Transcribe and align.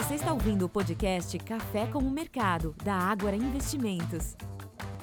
Você 0.00 0.14
está 0.14 0.32
ouvindo 0.32 0.64
o 0.64 0.68
podcast 0.68 1.38
Café 1.40 1.86
com 1.86 1.98
o 1.98 2.10
Mercado, 2.10 2.74
da 2.82 2.94
Ágora 2.94 3.36
Investimentos. 3.36 4.34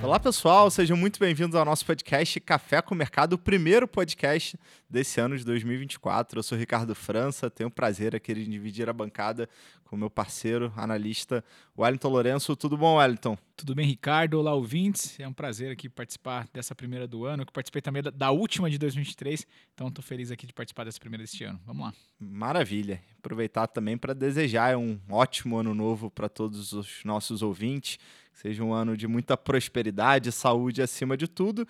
Olá 0.01 0.19
pessoal, 0.19 0.71
sejam 0.71 0.97
muito 0.97 1.19
bem-vindos 1.19 1.53
ao 1.53 1.63
nosso 1.63 1.85
podcast 1.85 2.39
Café 2.39 2.81
com 2.81 2.95
o 2.95 2.97
Mercado, 2.97 3.33
o 3.33 3.37
primeiro 3.37 3.87
podcast 3.87 4.59
desse 4.89 5.19
ano 5.19 5.37
de 5.37 5.43
2024. 5.43 6.39
Eu 6.39 6.43
sou 6.43 6.57
Ricardo 6.57 6.95
França, 6.95 7.49
tenho 7.49 7.69
o 7.69 7.71
prazer 7.71 8.15
aqui 8.15 8.33
de 8.33 8.45
dividir 8.45 8.89
a 8.89 8.93
bancada 8.93 9.49
com 9.85 9.95
meu 9.95 10.09
parceiro, 10.09 10.71
analista 10.75 11.43
Wellington 11.77 12.09
Lourenço. 12.09 12.55
Tudo 12.55 12.77
bom, 12.77 12.97
Wellington? 12.97 13.37
Tudo 13.55 13.73
bem, 13.73 13.85
Ricardo? 13.85 14.39
Olá, 14.39 14.53
ouvintes. 14.53 15.19
É 15.19 15.27
um 15.27 15.33
prazer 15.33 15.71
aqui 15.71 15.87
participar 15.87 16.47
dessa 16.53 16.75
primeira 16.75 17.07
do 17.07 17.25
ano, 17.25 17.45
que 17.45 17.51
participei 17.51 17.81
também 17.81 18.03
da 18.03 18.31
última 18.31 18.69
de 18.69 18.77
2023, 18.77 19.47
então 19.73 19.87
estou 19.87 20.03
feliz 20.03 20.31
aqui 20.31 20.45
de 20.45 20.53
participar 20.53 20.83
dessa 20.83 20.99
primeira 20.99 21.23
deste 21.23 21.43
ano. 21.43 21.59
Vamos 21.65 21.85
lá. 21.85 21.93
Maravilha. 22.19 23.01
Aproveitar 23.17 23.67
também 23.67 23.97
para 23.97 24.13
desejar 24.13 24.77
um 24.77 24.99
ótimo 25.09 25.57
ano 25.57 25.73
novo 25.73 26.09
para 26.11 26.27
todos 26.27 26.73
os 26.73 27.03
nossos 27.03 27.41
ouvintes 27.41 27.97
Seja 28.37 28.63
um 28.63 28.71
ano 28.71 28.95
de 28.95 29.07
muita 29.07 29.35
prosperidade, 29.35 30.31
saúde 30.31 30.79
acima 30.79 31.17
de 31.17 31.27
tudo. 31.27 31.67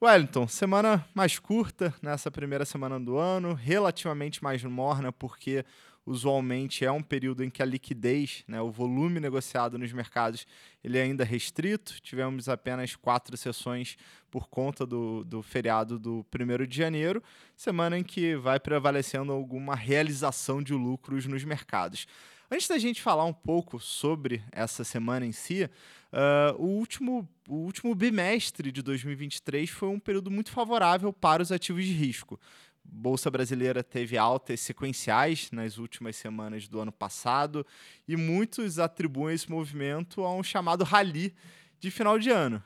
Wellington, 0.00 0.46
semana 0.46 1.04
mais 1.12 1.40
curta 1.40 1.92
nessa 2.00 2.30
primeira 2.30 2.53
semana 2.64 3.00
do 3.00 3.16
ano, 3.16 3.54
relativamente 3.54 4.44
mais 4.44 4.62
morna, 4.62 5.10
porque 5.10 5.64
usualmente 6.06 6.84
é 6.84 6.92
um 6.92 7.02
período 7.02 7.42
em 7.42 7.50
que 7.50 7.62
a 7.62 7.66
liquidez, 7.66 8.44
né, 8.46 8.60
o 8.60 8.70
volume 8.70 9.18
negociado 9.20 9.78
nos 9.78 9.92
mercados, 9.92 10.46
ele 10.82 10.98
é 10.98 11.02
ainda 11.02 11.24
restrito. 11.24 12.00
Tivemos 12.00 12.48
apenas 12.48 12.94
quatro 12.94 13.36
sessões 13.36 13.96
por 14.30 14.48
conta 14.48 14.84
do, 14.84 15.24
do 15.24 15.42
feriado 15.42 15.98
do 15.98 16.26
1 16.32 16.66
de 16.66 16.76
janeiro, 16.76 17.22
semana 17.56 17.98
em 17.98 18.04
que 18.04 18.36
vai 18.36 18.60
prevalecendo 18.60 19.32
alguma 19.32 19.74
realização 19.74 20.62
de 20.62 20.74
lucros 20.74 21.26
nos 21.26 21.44
mercados. 21.44 22.06
Antes 22.50 22.68
da 22.68 22.78
gente 22.78 23.00
falar 23.00 23.24
um 23.24 23.32
pouco 23.32 23.80
sobre 23.80 24.42
essa 24.52 24.84
semana 24.84 25.24
em 25.24 25.32
si, 25.32 25.68
uh, 26.14 26.62
o, 26.62 26.66
último, 26.66 27.28
o 27.48 27.56
último 27.56 27.94
bimestre 27.94 28.70
de 28.70 28.80
2023 28.82 29.68
foi 29.68 29.88
um 29.88 29.98
período 29.98 30.30
muito 30.30 30.50
favorável 30.50 31.12
para 31.12 31.42
os 31.42 31.50
ativos 31.50 31.84
de 31.84 31.92
risco. 31.92 32.40
Bolsa 32.84 33.30
brasileira 33.30 33.82
teve 33.82 34.16
altas 34.16 34.60
sequenciais 34.60 35.50
nas 35.50 35.78
últimas 35.78 36.16
semanas 36.16 36.68
do 36.68 36.78
ano 36.78 36.92
passado 36.92 37.66
e 38.06 38.16
muitos 38.16 38.78
atribuem 38.78 39.34
esse 39.34 39.50
movimento 39.50 40.22
a 40.22 40.34
um 40.34 40.42
chamado 40.42 40.84
rally 40.84 41.34
de 41.80 41.90
final 41.90 42.18
de 42.18 42.30
ano. 42.30 42.62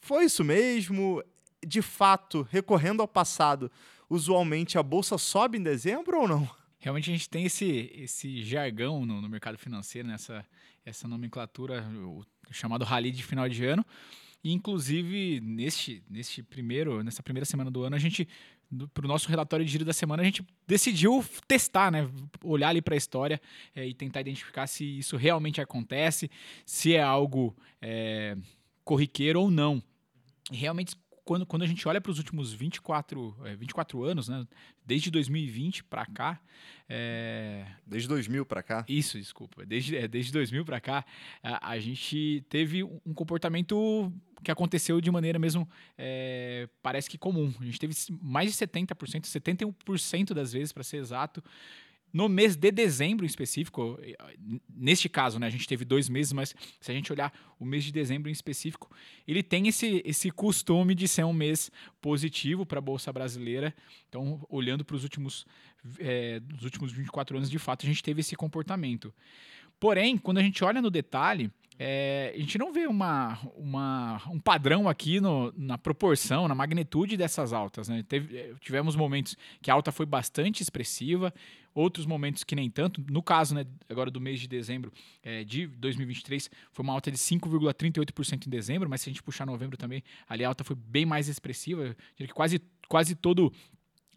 Foi 0.00 0.24
isso 0.24 0.44
mesmo? 0.44 1.22
De 1.66 1.82
fato, 1.82 2.46
recorrendo 2.50 3.02
ao 3.02 3.08
passado, 3.08 3.70
usualmente 4.08 4.78
a 4.78 4.82
bolsa 4.82 5.18
sobe 5.18 5.58
em 5.58 5.62
dezembro 5.62 6.20
ou 6.20 6.28
não? 6.28 6.48
realmente 6.78 7.10
a 7.10 7.12
gente 7.12 7.28
tem 7.28 7.44
esse, 7.44 7.90
esse 7.96 8.44
jargão 8.44 9.04
no, 9.04 9.20
no 9.20 9.28
mercado 9.28 9.58
financeiro, 9.58 10.06
nessa 10.06 10.46
essa 10.86 11.08
nomenclatura, 11.08 11.84
o 12.04 12.24
chamado 12.50 12.84
rally 12.84 13.10
de 13.10 13.22
final 13.22 13.48
de 13.48 13.64
ano. 13.64 13.84
E, 14.42 14.52
inclusive, 14.52 15.40
neste, 15.40 16.02
neste 16.08 16.42
primeiro, 16.42 17.02
nessa 17.02 17.22
primeira 17.22 17.44
semana 17.44 17.70
do 17.70 17.82
ano, 17.82 17.96
a 17.96 17.98
gente, 17.98 18.28
para 18.94 19.04
o 19.04 19.08
nosso 19.08 19.28
relatório 19.28 19.64
de 19.64 19.72
giro 19.72 19.84
da 19.84 19.92
semana, 19.92 20.22
a 20.22 20.24
gente 20.24 20.46
decidiu 20.66 21.24
testar, 21.48 21.90
né? 21.90 22.08
olhar 22.44 22.68
ali 22.68 22.80
para 22.80 22.94
a 22.94 22.96
história 22.96 23.40
é, 23.74 23.86
e 23.86 23.92
tentar 23.92 24.20
identificar 24.20 24.66
se 24.66 24.98
isso 24.98 25.16
realmente 25.16 25.60
acontece, 25.60 26.30
se 26.64 26.94
é 26.94 27.02
algo 27.02 27.56
é, 27.82 28.36
corriqueiro 28.84 29.40
ou 29.40 29.50
não. 29.50 29.82
E 30.52 30.56
realmente 30.56 30.94
quando, 31.26 31.44
quando 31.44 31.62
a 31.62 31.66
gente 31.66 31.86
olha 31.88 32.00
para 32.00 32.12
os 32.12 32.18
últimos 32.18 32.52
24, 32.52 33.36
é, 33.44 33.56
24 33.56 34.04
anos, 34.04 34.28
né, 34.28 34.46
desde 34.86 35.10
2020 35.10 35.82
para 35.84 36.06
cá. 36.06 36.40
É... 36.88 37.66
Desde 37.84 38.08
2000 38.08 38.46
para 38.46 38.62
cá? 38.62 38.84
Isso, 38.88 39.18
desculpa. 39.18 39.66
Desde, 39.66 39.96
é, 39.96 40.06
desde 40.06 40.32
2000 40.32 40.64
para 40.64 40.80
cá, 40.80 41.04
a, 41.42 41.70
a, 41.72 41.80
gente 41.80 42.44
teve 42.48 42.84
um 42.84 43.12
comportamento 43.12 44.12
que 44.44 44.52
aconteceu 44.52 45.00
de 45.00 45.10
maneira 45.10 45.36
mesmo, 45.36 45.68
é, 45.98 46.68
parece 46.80 47.10
que 47.10 47.18
comum. 47.18 47.52
A 47.60 47.64
gente 47.64 47.80
teve 47.80 47.92
mais 48.22 48.52
de 48.52 48.56
70%, 48.56 49.22
71% 49.22 50.32
das 50.32 50.52
vezes, 50.52 50.72
para 50.72 50.84
ser 50.84 50.98
exato, 50.98 51.42
no 52.16 52.30
mês 52.30 52.56
de 52.56 52.70
dezembro 52.70 53.26
em 53.26 53.28
específico, 53.28 54.00
neste 54.74 55.06
caso, 55.06 55.38
né, 55.38 55.48
a 55.48 55.50
gente 55.50 55.68
teve 55.68 55.84
dois 55.84 56.08
meses, 56.08 56.32
mas 56.32 56.54
se 56.80 56.90
a 56.90 56.94
gente 56.94 57.12
olhar 57.12 57.30
o 57.60 57.64
mês 57.66 57.84
de 57.84 57.92
dezembro 57.92 58.30
em 58.30 58.32
específico, 58.32 58.90
ele 59.28 59.42
tem 59.42 59.68
esse, 59.68 60.00
esse 60.02 60.30
costume 60.30 60.94
de 60.94 61.06
ser 61.06 61.24
um 61.24 61.32
mês 61.34 61.70
positivo 62.00 62.64
para 62.64 62.78
a 62.78 62.80
Bolsa 62.80 63.12
Brasileira. 63.12 63.74
Então, 64.08 64.42
olhando 64.48 64.82
para 64.82 64.96
os 64.96 65.02
últimos, 65.02 65.44
é, 66.00 66.40
os 66.56 66.64
últimos 66.64 66.90
24 66.90 67.36
anos, 67.36 67.50
de 67.50 67.58
fato, 67.58 67.84
a 67.84 67.86
gente 67.86 68.02
teve 68.02 68.20
esse 68.20 68.34
comportamento. 68.34 69.12
Porém, 69.78 70.16
quando 70.16 70.38
a 70.38 70.42
gente 70.42 70.64
olha 70.64 70.80
no 70.80 70.90
detalhe, 70.90 71.52
é, 71.78 72.32
a 72.34 72.38
gente 72.38 72.56
não 72.56 72.72
vê 72.72 72.86
uma, 72.86 73.38
uma, 73.54 74.22
um 74.30 74.40
padrão 74.40 74.88
aqui 74.88 75.20
no, 75.20 75.52
na 75.56 75.76
proporção, 75.76 76.48
na 76.48 76.54
magnitude 76.54 77.16
dessas 77.16 77.52
altas. 77.52 77.88
Né? 77.88 78.02
Teve, 78.08 78.36
é, 78.36 78.54
tivemos 78.60 78.96
momentos 78.96 79.36
que 79.60 79.70
a 79.70 79.74
alta 79.74 79.92
foi 79.92 80.06
bastante 80.06 80.62
expressiva, 80.62 81.32
outros 81.74 82.06
momentos 82.06 82.42
que 82.44 82.56
nem 82.56 82.70
tanto. 82.70 83.04
No 83.10 83.22
caso, 83.22 83.54
né, 83.54 83.66
agora 83.88 84.10
do 84.10 84.20
mês 84.20 84.40
de 84.40 84.48
dezembro 84.48 84.90
é, 85.22 85.44
de 85.44 85.66
2023, 85.66 86.50
foi 86.72 86.82
uma 86.82 86.94
alta 86.94 87.10
de 87.10 87.18
5,38% 87.18 88.46
em 88.46 88.50
dezembro, 88.50 88.88
mas 88.88 89.02
se 89.02 89.10
a 89.10 89.12
gente 89.12 89.22
puxar 89.22 89.44
novembro 89.44 89.76
também, 89.76 90.02
ali 90.26 90.44
a 90.44 90.48
alta 90.48 90.64
foi 90.64 90.76
bem 90.76 91.04
mais 91.04 91.28
expressiva. 91.28 91.94
Quase, 92.32 92.60
quase 92.88 93.14
todo 93.14 93.52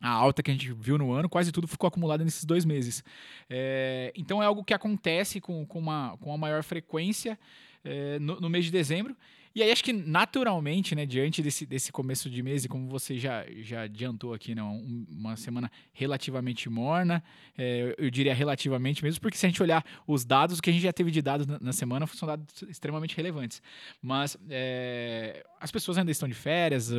a 0.01 0.09
alta 0.09 0.41
que 0.41 0.49
a 0.49 0.53
gente 0.53 0.71
viu 0.73 0.97
no 0.97 1.11
ano, 1.11 1.29
quase 1.29 1.51
tudo 1.51 1.67
ficou 1.67 1.87
acumulado 1.87 2.23
nesses 2.23 2.45
dois 2.45 2.65
meses. 2.65 3.03
É, 3.49 4.11
então 4.15 4.41
é 4.41 4.45
algo 4.45 4.63
que 4.63 4.73
acontece 4.73 5.41
com, 5.41 5.65
com, 5.65 5.79
uma, 5.79 6.17
com 6.19 6.29
uma 6.29 6.37
maior 6.37 6.63
frequência 6.63 7.37
é, 7.83 8.17
no, 8.19 8.39
no, 8.39 8.49
mês 8.49 8.65
de 8.65 8.71
dezembro. 8.71 9.15
E 9.53 9.63
aí 9.63 9.71
acho 9.71 9.83
que 9.83 9.91
naturalmente, 9.91 10.95
né, 10.95 11.05
diante 11.05 11.41
desse, 11.41 11.65
desse 11.65 11.91
começo 11.91 12.29
de 12.29 12.41
mês, 12.43 12.63
e 12.63 12.69
como 12.69 12.87
você 12.87 13.17
já, 13.17 13.43
já 13.61 13.81
adiantou 13.81 14.33
aqui, 14.33 14.53
né, 14.53 14.61
um, 14.61 15.05
uma 15.09 15.35
semana 15.35 15.71
relativamente 15.91 16.69
morna, 16.69 17.21
é, 17.57 17.95
eu 17.97 18.09
diria 18.11 18.33
relativamente 18.33 19.03
mesmo, 19.03 19.19
porque 19.19 19.37
se 19.37 19.45
a 19.45 19.49
gente 19.49 19.61
olhar 19.61 19.83
os 20.07 20.23
dados, 20.23 20.59
o 20.59 20.61
que 20.61 20.69
a 20.69 20.73
gente 20.73 20.83
já 20.83 20.93
teve 20.93 21.09
de 21.09 21.21
dados 21.21 21.47
na, 21.47 21.57
na 21.59 21.73
semana 21.73 22.05
são 22.07 22.27
dados 22.27 22.61
extremamente 22.69 23.17
relevantes. 23.17 23.61
Mas 24.01 24.37
é, 24.49 25.43
as 25.59 25.71
pessoas 25.71 25.97
ainda 25.97 26.11
estão 26.11 26.29
de 26.29 26.35
férias, 26.35 26.91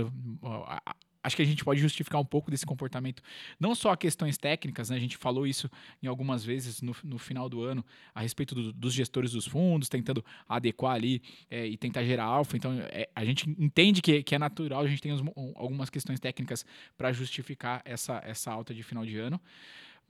a, 0.43 0.83
acho 1.23 1.37
que 1.37 1.43
a 1.43 1.45
gente 1.45 1.65
pode 1.65 1.81
justificar 1.81 2.21
um 2.21 2.25
pouco 2.25 2.51
desse 2.51 2.65
comportamento, 2.65 3.23
não 3.59 3.75
só 3.75 3.95
questões 3.95 4.39
técnicas, 4.39 4.91
né? 4.91 4.97
a 4.97 5.01
gente 5.01 5.17
falou 5.17 5.47
isso 5.47 5.71
em 6.03 6.07
algumas 6.07 6.45
vezes 6.45 6.81
no, 6.81 6.95
no 7.05 7.19
final 7.19 7.49
do 7.49 7.63
ano, 7.63 7.85
a 8.15 8.21
respeito 8.21 8.55
do, 8.55 8.73
dos 8.73 8.93
gestores 8.93 9.33
dos 9.33 9.47
fundos, 9.47 9.89
tentando 9.89 10.25
adequar 10.49 10.95
ali 10.95 11.23
é, 11.51 11.67
e 11.67 11.77
tentar 11.77 12.05
gerar 12.05 12.25
alfa. 12.25 12.57
Então, 12.57 12.73
é, 12.91 13.09
a 13.15 13.25
gente 13.25 13.49
entende 13.59 14.01
que, 14.01 14.23
que 14.23 14.35
é 14.35 14.39
natural, 14.39 14.81
a 14.81 14.89
gente 14.89 15.03
tem 15.03 15.13
algumas 15.57 15.91
questões 15.91 16.19
técnicas 16.19 16.65
para 16.97 17.13
justificar 17.13 17.83
essa, 17.85 18.23
essa 18.25 18.51
alta 18.51 18.75
de 18.75 18.83
final 18.83 19.05
de 19.05 19.19
ano 19.19 19.41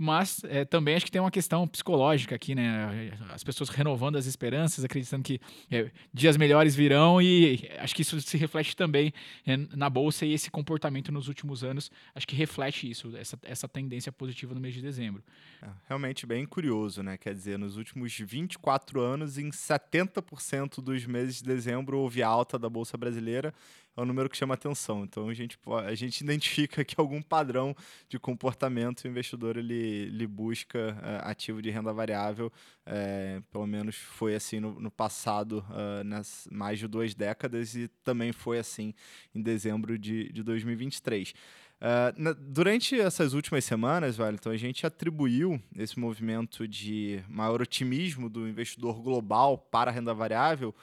mas 0.02 0.40
é, 0.44 0.64
também 0.64 0.94
acho 0.94 1.04
que 1.04 1.10
tem 1.10 1.20
uma 1.20 1.30
questão 1.30 1.68
psicológica 1.68 2.34
aqui, 2.34 2.54
né? 2.54 3.12
As 3.28 3.44
pessoas 3.44 3.68
renovando 3.68 4.16
as 4.16 4.24
esperanças, 4.24 4.82
acreditando 4.82 5.22
que 5.22 5.38
é, 5.70 5.90
dias 6.10 6.38
melhores 6.38 6.74
virão 6.74 7.20
e 7.20 7.70
acho 7.78 7.94
que 7.94 8.00
isso 8.00 8.18
se 8.18 8.38
reflete 8.38 8.74
também 8.74 9.12
é, 9.46 9.58
na 9.58 9.90
bolsa 9.90 10.24
e 10.24 10.32
esse 10.32 10.50
comportamento 10.50 11.12
nos 11.12 11.28
últimos 11.28 11.62
anos, 11.62 11.90
acho 12.14 12.26
que 12.26 12.34
reflete 12.34 12.90
isso, 12.90 13.14
essa, 13.14 13.38
essa 13.42 13.68
tendência 13.68 14.10
positiva 14.10 14.54
no 14.54 14.60
mês 14.60 14.72
de 14.72 14.80
dezembro. 14.80 15.22
É, 15.60 15.68
realmente 15.86 16.24
bem 16.24 16.46
curioso, 16.46 17.02
né? 17.02 17.18
Quer 17.18 17.34
dizer, 17.34 17.58
nos 17.58 17.76
últimos 17.76 18.16
24 18.18 19.02
anos, 19.02 19.36
em 19.36 19.50
70% 19.50 20.82
dos 20.82 21.04
meses 21.04 21.42
de 21.42 21.44
dezembro 21.44 21.98
houve 21.98 22.22
alta 22.22 22.58
da 22.58 22.70
bolsa 22.70 22.96
brasileira 22.96 23.52
é 24.00 24.02
um 24.02 24.06
número 24.06 24.28
que 24.28 24.36
chama 24.36 24.54
atenção. 24.54 25.04
Então 25.04 25.28
a 25.28 25.34
gente, 25.34 25.58
a 25.86 25.94
gente 25.94 26.20
identifica 26.22 26.84
que 26.84 26.94
algum 26.98 27.20
padrão 27.20 27.76
de 28.08 28.18
comportamento 28.18 29.04
o 29.04 29.08
investidor 29.08 29.56
ele, 29.56 29.74
ele 29.74 30.26
busca 30.26 30.96
uh, 30.98 31.28
ativo 31.28 31.60
de 31.60 31.70
renda 31.70 31.92
variável. 31.92 32.52
Uh, 32.86 33.42
pelo 33.52 33.66
menos 33.66 33.96
foi 33.96 34.34
assim 34.34 34.58
no, 34.58 34.80
no 34.80 34.90
passado, 34.90 35.64
uh, 35.70 36.02
nas 36.04 36.48
mais 36.50 36.78
de 36.78 36.88
duas 36.88 37.14
décadas, 37.14 37.74
e 37.74 37.88
também 38.02 38.32
foi 38.32 38.58
assim 38.58 38.94
em 39.34 39.42
dezembro 39.42 39.98
de, 39.98 40.32
de 40.32 40.42
2023. 40.42 41.34
Uh, 41.80 42.12
na, 42.14 42.32
durante 42.32 43.00
essas 43.00 43.32
últimas 43.32 43.64
semanas, 43.64 44.16
velho, 44.16 44.34
então 44.34 44.52
a 44.52 44.56
gente 44.56 44.86
atribuiu 44.86 45.60
esse 45.76 45.98
movimento 45.98 46.68
de 46.68 47.22
maior 47.28 47.62
otimismo 47.62 48.28
do 48.28 48.46
investidor 48.46 49.00
global 49.00 49.56
para 49.56 49.90
a 49.90 49.94
renda 49.94 50.12
variável 50.12 50.74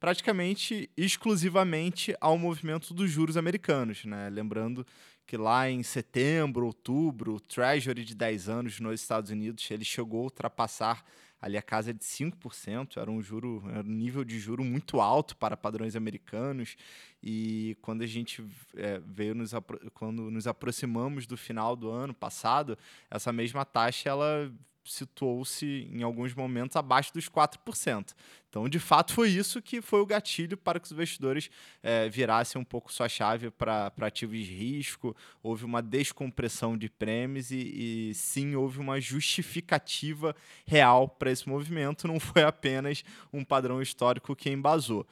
praticamente 0.00 0.90
exclusivamente 0.96 2.14
ao 2.20 2.36
movimento 2.38 2.92
dos 2.92 3.10
juros 3.10 3.36
americanos. 3.36 4.04
Né? 4.04 4.28
Lembrando 4.30 4.86
que 5.26 5.36
lá 5.36 5.70
em 5.70 5.82
setembro, 5.82 6.66
outubro, 6.66 7.36
o 7.36 7.40
Treasury 7.40 8.04
de 8.04 8.14
10 8.14 8.48
anos 8.48 8.80
nos 8.80 9.00
Estados 9.00 9.30
Unidos 9.30 9.70
ele 9.70 9.84
chegou 9.84 10.20
a 10.20 10.24
ultrapassar 10.24 11.04
ali 11.44 11.58
a 11.58 11.62
casa 11.62 11.92
de 11.92 12.02
5%, 12.02 12.96
era 12.96 13.10
um 13.10 13.20
juro, 13.20 13.62
era 13.68 13.80
um 13.80 13.92
nível 13.92 14.24
de 14.24 14.38
juro 14.38 14.64
muito 14.64 14.98
alto 14.98 15.36
para 15.36 15.54
padrões 15.56 15.94
americanos. 15.94 16.74
E 17.22 17.76
quando 17.82 18.00
a 18.00 18.06
gente 18.06 18.42
é, 18.74 18.98
veio 19.04 19.34
nos 19.34 19.52
quando 19.92 20.30
nos 20.30 20.46
aproximamos 20.46 21.26
do 21.26 21.36
final 21.36 21.76
do 21.76 21.90
ano 21.90 22.14
passado, 22.14 22.78
essa 23.10 23.30
mesma 23.30 23.62
taxa 23.62 24.08
ela 24.08 24.50
situou-se 24.84 25.88
em 25.90 26.02
alguns 26.02 26.34
momentos 26.34 26.76
abaixo 26.76 27.12
dos 27.12 27.28
4%. 27.28 28.12
Então, 28.48 28.68
de 28.68 28.78
fato, 28.78 29.12
foi 29.12 29.30
isso 29.30 29.60
que 29.60 29.80
foi 29.80 30.00
o 30.00 30.06
gatilho 30.06 30.56
para 30.56 30.78
que 30.78 30.86
os 30.86 30.92
investidores 30.92 31.50
é, 31.82 32.08
virassem 32.08 32.60
um 32.60 32.64
pouco 32.64 32.92
sua 32.92 33.08
chave 33.08 33.50
para 33.50 33.92
ativos 34.00 34.38
de 34.38 34.54
risco. 34.54 35.16
Houve 35.42 35.64
uma 35.64 35.82
descompressão 35.82 36.76
de 36.76 36.88
prêmios 36.88 37.50
e, 37.50 38.10
e 38.10 38.14
sim, 38.14 38.54
houve 38.54 38.78
uma 38.78 39.00
justificativa 39.00 40.36
real 40.66 41.08
para 41.08 41.30
esse 41.30 41.48
movimento, 41.48 42.06
não 42.06 42.20
foi 42.20 42.42
apenas 42.42 43.02
um 43.32 43.44
padrão 43.44 43.82
histórico 43.82 44.36
que 44.36 44.50
embasou 44.50 45.06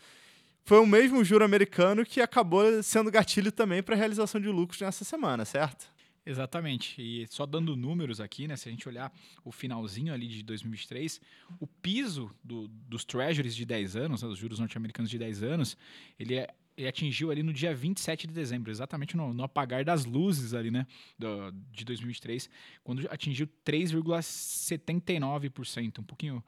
foi 0.65 0.79
o 0.79 0.87
mesmo 0.87 1.25
juro 1.25 1.45
americano 1.45 2.05
que 2.05 2.21
acabou 2.21 2.83
sendo 2.83 3.11
gatilho 3.11 3.51
também 3.51 3.83
para 3.83 3.95
a 3.95 3.99
realização 3.99 4.41
de 4.41 4.49
lucros 4.49 4.81
nessa 4.81 5.05
semana, 5.05 5.45
certo? 5.45 5.92
Exatamente. 6.25 7.03
E 7.03 7.27
só 7.29 7.45
dando 7.45 7.77
números 7.77 8.21
aqui, 8.21 8.47
né? 8.47 8.55
Se 8.57 8.69
a 8.69 8.73
gente 8.73 8.89
olhar 8.89 9.13
o 9.45 9.51
finalzinho 9.51 10.15
ali 10.15 10.29
de 10.29 10.45
2023, 10.45 11.21
o 11.59 11.67
piso 11.67 12.31
do, 12.45 12.69
dos 12.69 13.05
treasuries 13.05 13.57
de 13.57 13.67
10 13.67 13.97
anos, 13.97 14.23
né, 14.23 14.29
os 14.29 14.39
juros 14.39 14.61
norte-americanos 14.61 15.11
de 15.11 15.19
10 15.19 15.43
anos, 15.43 15.77
ele, 16.17 16.37
é, 16.37 16.47
ele 16.77 16.87
atingiu 16.87 17.33
ali 17.33 17.43
no 17.43 17.53
dia 17.53 17.75
27 17.75 18.29
de 18.29 18.33
dezembro, 18.33 18.71
exatamente 18.71 19.17
no, 19.17 19.35
no 19.35 19.43
apagar 19.43 19.85
das 19.85 20.05
luzes 20.05 20.55
ali, 20.55 20.71
né? 20.71 20.87
Do, 21.19 21.51
de 21.73 21.85
2023, 21.85 22.49
quando 22.85 23.05
atingiu 23.11 23.49
3,79%, 23.67 25.99
um 25.99 26.05
pouquinho, 26.05 26.41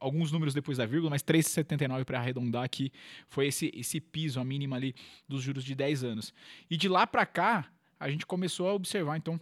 alguns 0.00 0.32
números 0.32 0.52
depois 0.52 0.78
da 0.78 0.86
vírgula, 0.86 1.10
mas 1.10 1.22
3,79% 1.22 2.04
para 2.04 2.18
arredondar 2.18 2.64
aqui, 2.64 2.90
foi 3.28 3.46
esse, 3.46 3.70
esse 3.72 4.00
piso, 4.00 4.40
a 4.40 4.44
mínima 4.44 4.74
ali 4.74 4.96
dos 5.28 5.44
juros 5.44 5.62
de 5.62 5.76
10 5.76 6.02
anos. 6.02 6.34
E 6.68 6.76
de 6.76 6.88
lá 6.88 7.06
para 7.06 7.24
cá, 7.24 7.70
a 7.98 8.10
gente 8.10 8.26
começou 8.26 8.68
a 8.68 8.74
observar, 8.74 9.16
então, 9.16 9.40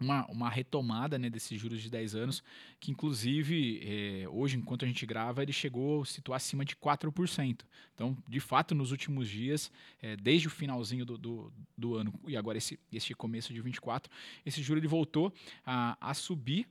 uma, 0.00 0.26
uma 0.26 0.48
retomada 0.48 1.18
né, 1.18 1.28
desses 1.28 1.60
juros 1.60 1.82
de 1.82 1.90
10 1.90 2.14
anos, 2.14 2.42
que 2.80 2.90
inclusive 2.90 3.80
é, 3.84 4.28
hoje, 4.28 4.56
enquanto 4.56 4.84
a 4.84 4.88
gente 4.88 5.04
grava, 5.04 5.42
ele 5.42 5.52
chegou 5.52 6.02
a 6.02 6.06
situar 6.06 6.36
acima 6.36 6.64
de 6.64 6.74
4%. 6.74 7.60
Então, 7.94 8.16
de 8.26 8.40
fato, 8.40 8.74
nos 8.74 8.90
últimos 8.90 9.28
dias, 9.28 9.70
é, 10.00 10.16
desde 10.16 10.48
o 10.48 10.50
finalzinho 10.50 11.04
do, 11.04 11.18
do, 11.18 11.52
do, 11.76 11.94
ano 11.94 12.12
e 12.26 12.36
agora 12.36 12.56
esse, 12.56 12.80
esse 12.90 13.14
começo 13.14 13.52
de 13.52 13.60
24, 13.60 14.10
esse 14.44 14.62
juro 14.62 14.80
ele 14.80 14.88
voltou 14.88 15.32
a, 15.64 15.96
a 16.00 16.14
subir. 16.14 16.66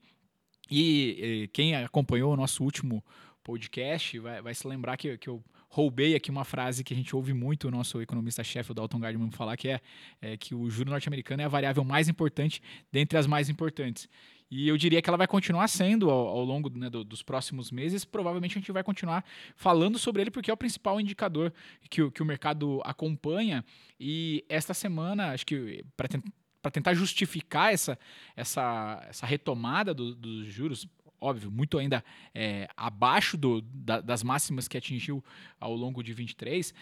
E, 0.71 1.43
e 1.43 1.47
quem 1.49 1.75
acompanhou 1.75 2.33
o 2.33 2.37
nosso 2.37 2.63
último 2.63 3.03
podcast 3.43 4.17
vai, 4.19 4.41
vai 4.41 4.55
se 4.55 4.67
lembrar 4.67 4.97
que, 4.97 5.17
que 5.17 5.29
eu 5.29 5.43
roubei 5.69 6.15
aqui 6.15 6.31
uma 6.31 6.43
frase 6.43 6.83
que 6.83 6.93
a 6.93 6.97
gente 6.97 7.15
ouve 7.15 7.33
muito 7.33 7.67
o 7.67 7.71
nosso 7.71 8.01
economista-chefe, 8.01 8.71
o 8.71 8.73
Dalton 8.73 8.99
Gardman, 8.99 9.31
falar, 9.31 9.55
que 9.55 9.69
é, 9.69 9.79
é 10.19 10.35
que 10.35 10.55
o 10.55 10.69
juro 10.69 10.89
norte-americano 10.89 11.41
é 11.43 11.45
a 11.45 11.49
variável 11.49 11.83
mais 11.83 12.09
importante 12.09 12.61
dentre 12.91 13.17
as 13.17 13.27
mais 13.27 13.49
importantes. 13.49 14.09
E 14.51 14.67
eu 14.67 14.75
diria 14.77 14.99
que 14.99 15.07
ela 15.07 15.17
vai 15.17 15.27
continuar 15.27 15.67
sendo 15.67 16.09
ao, 16.09 16.27
ao 16.27 16.43
longo 16.43 16.69
né, 16.71 16.89
do, 16.89 17.03
dos 17.03 17.21
próximos 17.21 17.71
meses. 17.71 18.03
Provavelmente 18.03 18.57
a 18.57 18.59
gente 18.59 18.71
vai 18.71 18.83
continuar 18.83 19.23
falando 19.55 19.99
sobre 19.99 20.23
ele, 20.23 20.31
porque 20.31 20.49
é 20.49 20.53
o 20.53 20.57
principal 20.57 20.99
indicador 20.99 21.53
que 21.87 22.01
o, 22.01 22.11
que 22.11 22.23
o 22.23 22.25
mercado 22.25 22.81
acompanha. 22.83 23.63
E 23.99 24.43
esta 24.49 24.73
semana, 24.73 25.33
acho 25.33 25.45
que 25.45 25.85
para 25.95 26.71
tentar 26.71 26.93
justificar 26.93 27.73
essa, 27.73 27.97
essa, 28.35 29.05
essa 29.07 29.25
retomada 29.25 29.93
do, 29.93 30.15
dos 30.15 30.47
juros, 30.51 30.87
óbvio, 31.21 31.51
muito 31.51 31.77
ainda 31.77 32.03
é, 32.33 32.67
abaixo 32.75 33.37
do, 33.37 33.61
da, 33.61 34.01
das 34.01 34.23
máximas 34.23 34.67
que 34.67 34.77
atingiu 34.77 35.23
ao 35.59 35.75
longo 35.75 36.03
de 36.03 36.13
23, 36.13 36.73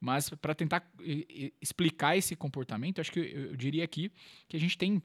mas 0.00 0.30
para 0.30 0.54
tentar 0.54 0.88
explicar 1.60 2.16
esse 2.16 2.36
comportamento, 2.36 3.00
acho 3.00 3.12
que 3.12 3.20
eu, 3.20 3.24
eu, 3.24 3.56
diria 3.56 3.84
aqui 3.84 4.10
que 4.48 4.56
a 4.56 4.60
gente 4.60 4.76
tem 4.76 5.02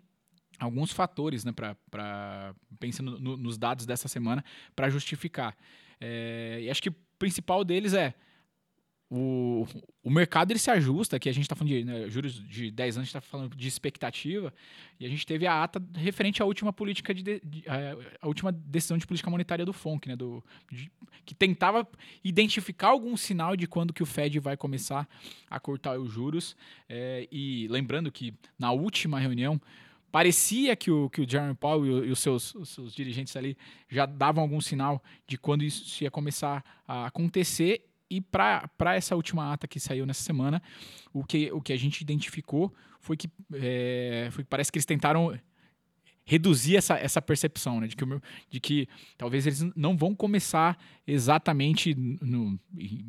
alguns 0.60 0.92
fatores, 0.92 1.44
né, 1.44 1.52
para 1.52 2.56
pensando 2.80 3.20
no, 3.20 3.36
nos 3.38 3.58
dados 3.58 3.86
dessa 3.86 4.08
semana, 4.08 4.44
para 4.76 4.90
justificar. 4.90 5.56
É, 6.00 6.60
e 6.64 6.70
acho 6.70 6.82
que 6.82 6.90
o 6.90 6.96
principal 7.18 7.64
deles 7.64 7.94
é 7.94 8.14
o, 9.14 9.68
o 10.02 10.10
mercado 10.10 10.54
ele 10.54 10.60
se 10.60 10.72
ajusta, 10.72 11.20
que 11.20 11.28
a 11.28 11.34
gente 11.34 11.44
está 11.44 11.54
falando 11.54 11.74
de 11.74 11.84
né, 11.84 12.10
juros 12.10 12.42
de 12.48 12.72
10 12.72 12.96
anos, 12.96 12.98
a 12.98 13.04
gente 13.04 13.08
está 13.10 13.20
falando 13.20 13.54
de 13.58 13.68
expectativa, 13.68 14.54
e 14.98 15.06
a 15.06 15.10
gente 15.10 15.26
teve 15.26 15.46
a 15.46 15.64
ata 15.64 15.84
referente 15.96 16.42
à 16.42 16.46
última 16.46 16.72
política 16.72 17.14
de, 17.14 17.22
de 17.22 17.64
a, 18.22 18.26
última 18.26 18.54
decisão 18.54 18.98
de 18.98 19.06
política 19.06 19.30
monetária 19.30 19.66
do 19.66 19.74
FONC, 19.74 20.08
né, 20.08 20.16
do, 20.16 20.42
de, 20.72 20.90
que 21.26 21.36
tentava 21.36 21.86
identificar 22.24 22.88
algum 22.88 23.18
sinal 23.18 23.58
de 23.58 23.68
quando 23.68 23.92
que 23.92 24.02
o 24.02 24.06
Fed 24.06 24.40
vai 24.40 24.56
começar 24.56 25.06
a 25.50 25.60
cortar 25.60 26.00
os 26.00 26.10
juros. 26.10 26.56
É, 26.88 27.28
e 27.30 27.68
lembrando 27.68 28.10
que 28.14 28.34
na 28.58 28.72
última 28.72 29.20
reunião 29.20 29.60
parecia 30.10 30.74
que 30.74 30.90
o, 30.90 31.10
que 31.10 31.20
o 31.20 31.30
Jeremy 31.30 31.56
Powell 31.56 32.06
e, 32.06 32.12
os, 32.12 32.20
seus, 32.20 32.56
os 32.56 32.70
seus 32.70 32.96
dirigentes 32.96 33.36
ali 33.36 33.58
já 33.90 34.06
davam 34.06 34.42
algum 34.42 34.62
sinal 34.62 35.04
de 35.28 35.38
quando 35.38 35.66
isso 35.66 36.02
ia 36.02 36.10
começar 36.10 36.64
a 36.88 37.08
acontecer 37.08 37.91
e 38.12 38.20
para 38.20 38.96
essa 38.96 39.16
última 39.16 39.54
ata 39.54 39.68
que 39.68 39.80
saiu 39.80 40.06
nessa 40.06 40.22
semana, 40.22 40.62
o 41.14 41.24
que, 41.24 41.50
o 41.54 41.62
que 41.62 41.72
a 41.72 41.78
gente 41.78 42.02
identificou 42.02 42.74
foi 43.00 43.16
que, 43.16 43.30
é, 43.54 44.28
foi 44.32 44.44
que 44.44 44.50
parece 44.50 44.70
que 44.70 44.78
eles 44.78 44.86
tentaram 44.86 45.34
reduzir 46.32 46.78
essa, 46.78 46.98
essa 46.98 47.22
percepção, 47.22 47.82
né, 47.82 47.88
de 47.88 47.96
que, 47.98 48.06
de 48.50 48.60
que 48.62 48.88
talvez 49.18 49.46
eles 49.46 49.70
não 49.76 49.98
vão 49.98 50.16
começar 50.16 50.78
exatamente 51.06 51.94
no, 51.94 52.58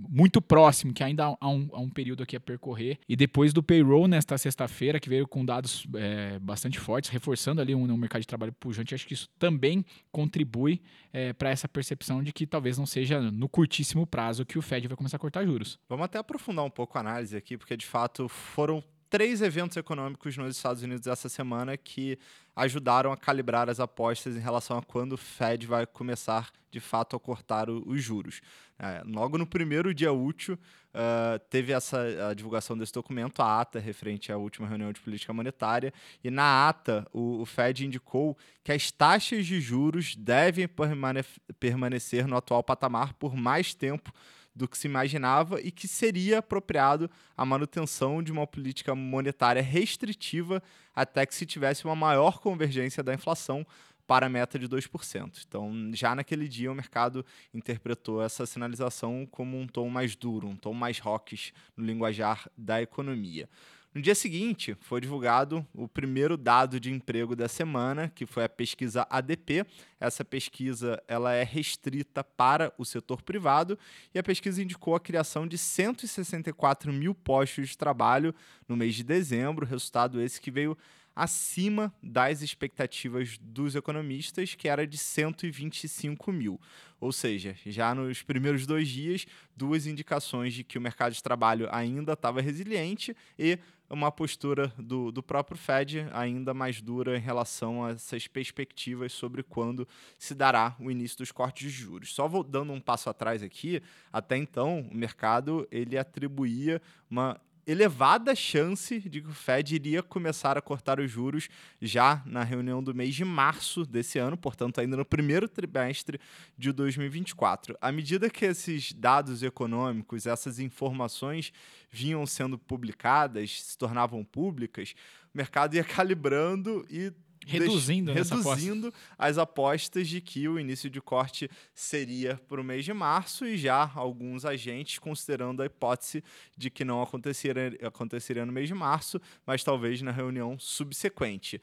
muito 0.09 0.43
próximo, 0.43 0.93
que 0.93 1.05
ainda 1.05 1.37
há 1.41 1.49
um, 1.49 1.71
há 1.73 1.79
um, 1.79 1.89
período 1.89 2.25
aqui 2.25 2.35
a 2.35 2.41
percorrer. 2.41 2.99
E 3.09 3.15
depois 3.15 3.53
do 3.53 3.63
payroll 3.63 4.09
nesta 4.09 4.37
sexta-feira, 4.37 4.99
que 4.99 5.09
veio 5.09 5.29
com 5.29 5.45
dados 5.45 5.87
é, 5.95 6.37
bastante 6.41 6.81
fortes, 6.81 7.11
reforçando 7.11 7.61
ali 7.61 7.77
um, 7.77 7.85
um, 7.85 7.97
mercado 7.97 8.23
de 8.23 8.27
trabalho 8.27 8.53
pujante, 8.55 8.93
acho 8.93 9.07
que 9.07 9.15
isso 9.15 9.31
também 9.39 9.85
contribui 10.11 10.83
é, 11.13 11.33
para 11.33 11.51
essa 11.51 11.69
percepção 11.69 12.25
de 12.25 12.33
que 12.33 12.45
talvez 12.45 12.77
não 12.77 12.87
seja 12.87 13.21
no 13.21 13.49
curtíssimo 13.49 14.05
prazo 14.05 14.45
que 14.45 14.59
o 14.59 14.63
Fed 14.63 14.89
vai 14.89 14.97
começar 14.97 15.17
a 15.17 15.21
cortar 15.21 15.45
juros. 15.45 15.79
Vamos 15.89 16.07
até 16.07 16.19
aprofundar 16.19 16.65
um 16.65 16.71
pouco 16.71 16.99
a 16.99 17.01
análise 17.01 17.37
aqui, 17.37 17.57
porque 17.57 17.77
de 17.77 17.87
fato 17.87 18.29
foram 18.29 18.83
três 19.13 19.43
eventos 19.43 19.77
econômicos 19.77 20.39
nos 20.39 20.57
Estados 20.57 20.83
Unidos 20.83 21.07
essa 21.07 21.29
semana 21.29 21.77
que 21.77 22.19
ajudaram 22.57 23.13
a 23.13 23.17
calibrar 23.17 23.69
as 23.69 23.79
apostas 23.79 24.35
em 24.35 24.41
relação 24.41 24.79
a 24.79 24.83
quando 24.83 25.13
o 25.13 25.19
Fed 25.19 25.67
vai 25.67 25.85
começar 25.85 26.51
de 26.71 26.81
fato 26.81 27.15
a 27.15 27.21
cortar 27.21 27.69
o, 27.69 27.87
os 27.87 28.03
juros. 28.03 28.41
É, 28.79 29.03
logo 29.05 29.37
no 29.37 29.47
primeiro 29.47 29.93
dia 29.93 30.11
útil, 30.11 30.55
uh, 30.55 31.39
teve 31.51 31.75
essa 31.75 32.31
a 32.31 32.33
divulgação 32.33 32.77
desse 32.77 32.95
documento, 32.95 33.43
a 33.43 33.61
ata 33.61 33.79
referente 33.79 34.33
à 34.33 34.39
última 34.39 34.67
reunião 34.67 34.91
de 34.91 35.01
política 35.03 35.31
monetária, 35.31 35.93
e 36.25 36.31
na 36.31 36.67
ata 36.67 37.07
o, 37.13 37.43
o 37.43 37.45
Fed 37.45 37.85
indicou 37.85 38.35
que 38.65 38.73
as 38.73 38.91
taxas 38.91 39.45
de 39.45 39.61
juros 39.61 40.17
devem 40.17 40.67
permane 40.67 41.23
permanecer 41.61 42.27
no 42.27 42.35
atual 42.35 42.63
patamar 42.63 43.13
por 43.13 43.37
mais 43.37 43.75
tempo 43.75 44.11
do 44.55 44.69
que 44.69 44.77
se 44.77 44.87
imaginava 44.87 45.61
e 45.61 45.71
que 45.71 45.89
seria 45.89 46.39
apropriado 46.39 47.11
a 47.37 47.45
manutenção 47.45 48.23
de 48.23 48.31
uma 48.31 48.47
política 48.47 48.95
monetária 48.95 49.63
restritiva 49.63 50.63
até 50.95 51.25
que 51.25 51.35
se 51.35 51.47
tivesse 51.47 51.85
uma 51.85 51.97
maior 51.97 52.39
convergência 52.39 53.03
da 53.03 53.15
inflação 53.15 53.67
para 54.07 54.27
a 54.27 54.29
meta 54.29 54.59
de 54.59 54.69
2%. 54.69 55.45
Então, 55.47 55.73
já 55.95 56.15
naquele 56.15 56.47
dia, 56.47 56.71
o 56.71 56.75
mercado 56.75 57.25
interpretou 57.55 58.23
essa 58.23 58.45
sinalização 58.45 59.27
como 59.31 59.59
um 59.59 59.67
tom 59.67 59.89
mais 59.89 60.15
duro, 60.15 60.49
um 60.49 60.57
tom 60.57 60.75
mais 60.75 60.99
rocks 60.99 61.53
no 61.77 61.85
linguajar 61.85 62.49
da 62.57 62.83
economia. 62.83 63.49
No 63.95 64.01
dia 64.01 64.15
seguinte, 64.15 64.75
foi 64.81 65.03
divulgado 65.03 65.67
o 65.75 65.87
primeiro 65.87 66.39
dado 66.39 66.81
de 66.81 66.91
emprego 66.91 67.37
da 67.37 67.47
semana, 67.47 68.09
que 68.09 68.25
foi 68.25 68.43
a 68.43 68.49
pesquisa 68.49 69.07
ADP. 69.11 69.67
Essa 70.01 70.25
pesquisa 70.25 71.03
ela 71.07 71.35
é 71.35 71.45
restrita 71.45 72.25
para 72.25 72.73
o 72.79 72.87
setor 72.87 73.21
privado 73.21 73.79
e 74.15 74.19
a 74.19 74.23
pesquisa 74.23 74.63
indicou 74.63 74.95
a 74.95 75.01
criação 75.01 75.47
de 75.47 75.59
164 75.59 76.91
mil 76.91 77.15
postos 77.15 77.69
de 77.69 77.77
trabalho 77.77 78.35
no 78.67 78.79
mês 78.79 78.95
de 78.95 79.05
dezembro, 79.05 79.67
resultado 79.67 80.23
esse 80.23 80.41
que 80.41 80.51
veio 80.51 80.77
acima 81.15 81.93
das 82.03 82.43
expectativas 82.43 83.39
dos 83.39 83.75
economistas, 83.75 84.55
que 84.55 84.69
era 84.69 84.87
de 84.87 84.97
125 84.97 86.33
mil. 86.33 86.61
Ou 87.01 87.13
seja, 87.13 87.57
já 87.67 87.95
nos 87.95 88.23
primeiros 88.23 88.67
dois 88.67 88.89
dias, 88.89 89.27
duas 89.57 89.87
indicações 89.87 90.55
de 90.55 90.63
que 90.63 90.79
o 90.79 90.81
mercado 90.81 91.13
de 91.13 91.23
trabalho 91.23 91.69
ainda 91.71 92.13
estava 92.13 92.41
resiliente 92.41 93.15
e 93.39 93.59
uma 93.91 94.11
postura 94.11 94.73
do, 94.79 95.13
do 95.13 95.23
próprio 95.23 95.59
Fed 95.59 96.07
ainda 96.13 96.55
mais 96.55 96.81
dura 96.81 97.17
em 97.17 97.21
relação 97.21 97.85
a 97.85 97.91
essas 97.91 98.27
perspectivas 98.27 99.13
sobre 99.13 99.43
quando 99.43 99.87
se 100.19 100.35
dará 100.35 100.75
o 100.81 100.91
início 100.91 101.19
dos 101.19 101.31
cortes 101.31 101.71
de 101.71 101.71
juros. 101.71 102.15
Só 102.15 102.27
vou 102.27 102.43
dando 102.43 102.73
um 102.73 102.81
passo 102.81 103.11
atrás 103.11 103.43
aqui, 103.43 103.83
até 104.11 104.37
então 104.37 104.89
o 104.91 104.97
mercado 104.97 105.69
ele 105.71 105.99
atribuía 105.99 106.81
uma 107.11 107.39
elevada 107.67 108.35
chance 108.35 109.01
de 109.01 109.21
que 109.21 109.29
o 109.29 109.35
Fed 109.35 109.75
iria 109.75 110.03
começar 110.03 110.59
a 110.59 110.63
cortar 110.63 110.99
os 110.99 111.11
juros 111.11 111.49
já 111.81 112.23
na 112.27 112.43
reunião 112.43 112.83
do 112.83 112.95
mês 112.95 113.15
de 113.15 113.25
março 113.25 113.87
desse 113.87 114.19
ano, 114.19 114.37
portanto, 114.37 114.81
ainda 114.81 114.97
no 114.97 115.05
primeiro 115.05 115.49
trimestre 115.49 116.21
de 116.59 116.73
2024. 116.73 117.77
À 117.81 117.93
medida 117.93 118.29
que 118.29 118.45
esses 118.45 118.93
dados 118.93 119.43
econômicos, 119.43 120.27
essas 120.27 120.59
informações 120.59 121.53
vinham 121.91 122.27
sendo 122.27 122.59
publicadas, 122.59 123.63
se 123.63 123.79
tornavam 123.79 124.25
públicas, 124.25 124.95
o 125.33 125.39
mercado 125.39 125.75
ia 125.75 125.85
calibrando 125.85 126.85
e 126.91 127.13
reduzindo, 127.47 128.13
deix, 128.13 128.31
reduzindo 128.31 128.89
aposta. 128.89 129.15
as 129.19 129.39
apostas 129.39 130.09
de 130.09 130.21
que 130.21 130.49
o 130.49 130.59
início 130.59 130.89
de 130.89 131.01
corte 131.01 131.51
seria 131.75 132.41
para 132.49 132.61
o 132.61 132.65
mês 132.65 132.85
de 132.85 132.93
março 132.93 133.47
e 133.47 133.57
já 133.57 133.91
alguns 133.95 134.45
agentes 134.45 134.99
considerando 134.99 135.63
a 135.63 135.67
hipótese 135.67 136.23
de 136.57 136.71
que 136.71 136.85
não 136.85 137.03
aconteceria, 137.03 137.77
aconteceria 137.83 138.47
no 138.47 138.53
mês 138.53 138.69
de 138.69 138.75
março, 138.75 139.21
mas 139.47 139.65
talvez 139.65 140.01
na 140.03 140.11
reunião 140.11 140.59
subsequente. 140.59 141.61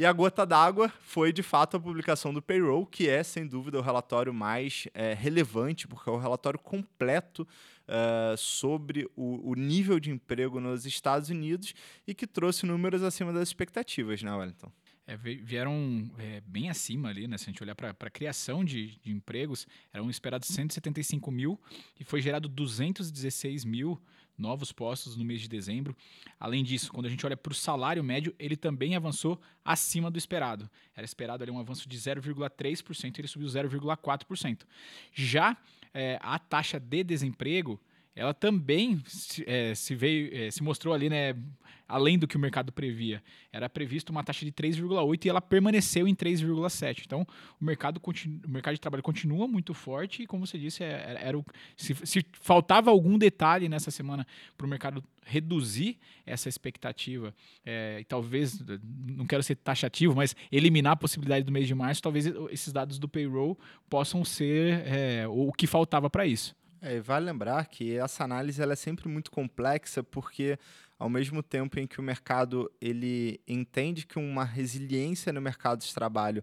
E 0.00 0.06
a 0.06 0.12
gota 0.14 0.46
d'água 0.46 0.90
foi, 1.02 1.30
de 1.30 1.42
fato, 1.42 1.76
a 1.76 1.80
publicação 1.80 2.32
do 2.32 2.40
payroll, 2.40 2.86
que 2.86 3.06
é, 3.06 3.22
sem 3.22 3.46
dúvida, 3.46 3.78
o 3.78 3.82
relatório 3.82 4.32
mais 4.32 4.88
é, 4.94 5.12
relevante, 5.12 5.86
porque 5.86 6.08
é 6.08 6.12
o 6.12 6.16
relatório 6.16 6.58
completo 6.58 7.46
uh, 7.86 8.34
sobre 8.34 9.06
o, 9.14 9.50
o, 9.50 9.54
nível 9.54 10.00
de 10.00 10.10
emprego 10.10 10.58
nos 10.58 10.86
Estados 10.86 11.28
Unidos 11.28 11.74
e 12.06 12.14
que 12.14 12.26
trouxe 12.26 12.64
números 12.64 13.02
acima 13.02 13.30
das 13.30 13.48
expectativas, 13.48 14.22
né, 14.22 14.34
Wellington? 14.34 14.72
É, 15.10 15.16
vieram 15.16 16.08
é, 16.18 16.40
bem 16.46 16.70
acima 16.70 17.08
ali, 17.08 17.26
né? 17.26 17.36
Se 17.36 17.42
a 17.42 17.46
gente 17.46 17.60
olhar 17.60 17.74
para 17.74 17.90
a 17.90 18.10
criação 18.10 18.64
de, 18.64 18.96
de, 19.02 19.10
empregos, 19.10 19.66
eram 19.92 20.08
esperados 20.08 20.46
175 20.46 21.32
mil 21.32 21.60
e 21.98 22.04
foi 22.04 22.22
gerado 22.22 22.48
216 22.48 23.64
mil 23.64 24.00
novos 24.38 24.70
postos 24.70 25.16
no 25.16 25.24
mês 25.24 25.40
de 25.40 25.48
dezembro. 25.48 25.96
Além 26.38 26.62
disso, 26.62 26.92
quando 26.92 27.06
a 27.06 27.08
gente 27.08 27.26
olha 27.26 27.36
para 27.36 27.50
o 27.50 27.54
salário 27.54 28.04
médio, 28.04 28.32
ele 28.38 28.56
também 28.56 28.94
avançou 28.94 29.40
acima 29.64 30.12
do 30.12 30.16
esperado. 30.16 30.70
Era 30.94 31.04
esperado 31.04 31.42
ali 31.42 31.50
um 31.50 31.58
avanço 31.58 31.88
de 31.88 31.98
0,3%, 31.98 33.18
ele 33.18 33.26
subiu 33.26 33.48
0,4%. 33.48 34.60
Já 35.12 35.56
é, 35.92 36.20
a 36.22 36.38
taxa 36.38 36.78
de 36.78 37.02
desemprego, 37.02 37.80
ela 38.20 38.34
também 38.34 39.00
se, 39.06 39.42
é, 39.48 39.74
se 39.74 39.94
veio, 39.94 40.28
é, 40.34 40.50
se 40.50 40.62
mostrou 40.62 40.92
ali, 40.92 41.08
né, 41.08 41.34
além 41.88 42.18
do 42.18 42.28
que 42.28 42.36
o 42.36 42.38
mercado 42.38 42.70
previa. 42.70 43.22
Era 43.50 43.66
previsto 43.66 44.10
uma 44.10 44.22
taxa 44.22 44.44
de 44.44 44.52
3,8 44.52 45.24
e 45.24 45.28
ela 45.30 45.40
permaneceu 45.40 46.06
em 46.06 46.14
3,7. 46.14 47.04
Então, 47.06 47.26
o 47.58 47.64
mercado, 47.64 47.98
o 47.98 48.50
mercado 48.50 48.74
de 48.74 48.80
trabalho 48.80 49.02
continua 49.02 49.48
muito 49.48 49.72
forte 49.72 50.22
e, 50.22 50.26
como 50.26 50.46
você 50.46 50.58
disse, 50.58 50.84
é, 50.84 51.02
era, 51.08 51.18
era 51.20 51.38
o, 51.38 51.44
se, 51.74 51.94
se, 52.04 52.22
faltava 52.32 52.90
algum 52.90 53.16
detalhe 53.16 53.70
nessa 53.70 53.90
semana 53.90 54.26
para 54.54 54.66
o 54.66 54.68
mercado 54.68 55.02
reduzir 55.24 55.96
essa 56.26 56.46
expectativa 56.46 57.34
é, 57.64 58.00
e 58.00 58.04
talvez, 58.04 58.62
não 58.82 59.26
quero 59.26 59.42
ser 59.42 59.54
taxativo, 59.54 60.14
mas 60.14 60.36
eliminar 60.52 60.92
a 60.92 60.96
possibilidade 60.96 61.46
do 61.46 61.52
mês 61.52 61.66
de 61.66 61.74
março, 61.74 62.02
talvez 62.02 62.26
esses 62.50 62.70
dados 62.70 62.98
do 62.98 63.08
payroll 63.08 63.58
possam 63.88 64.26
ser 64.26 64.86
é, 64.86 65.26
o 65.26 65.50
que 65.52 65.66
faltava 65.66 66.10
para 66.10 66.26
isso. 66.26 66.54
É, 66.82 66.98
vale 66.98 67.26
lembrar 67.26 67.66
que 67.66 67.96
essa 67.96 68.24
análise 68.24 68.60
ela 68.62 68.72
é 68.72 68.76
sempre 68.76 69.06
muito 69.06 69.30
complexa 69.30 70.02
porque 70.02 70.58
ao 70.98 71.10
mesmo 71.10 71.42
tempo 71.42 71.78
em 71.78 71.86
que 71.86 72.00
o 72.00 72.02
mercado 72.02 72.70
ele 72.80 73.38
entende 73.46 74.06
que 74.06 74.18
uma 74.18 74.44
resiliência 74.44 75.30
no 75.32 75.42
mercado 75.42 75.80
de 75.80 75.92
trabalho 75.94 76.42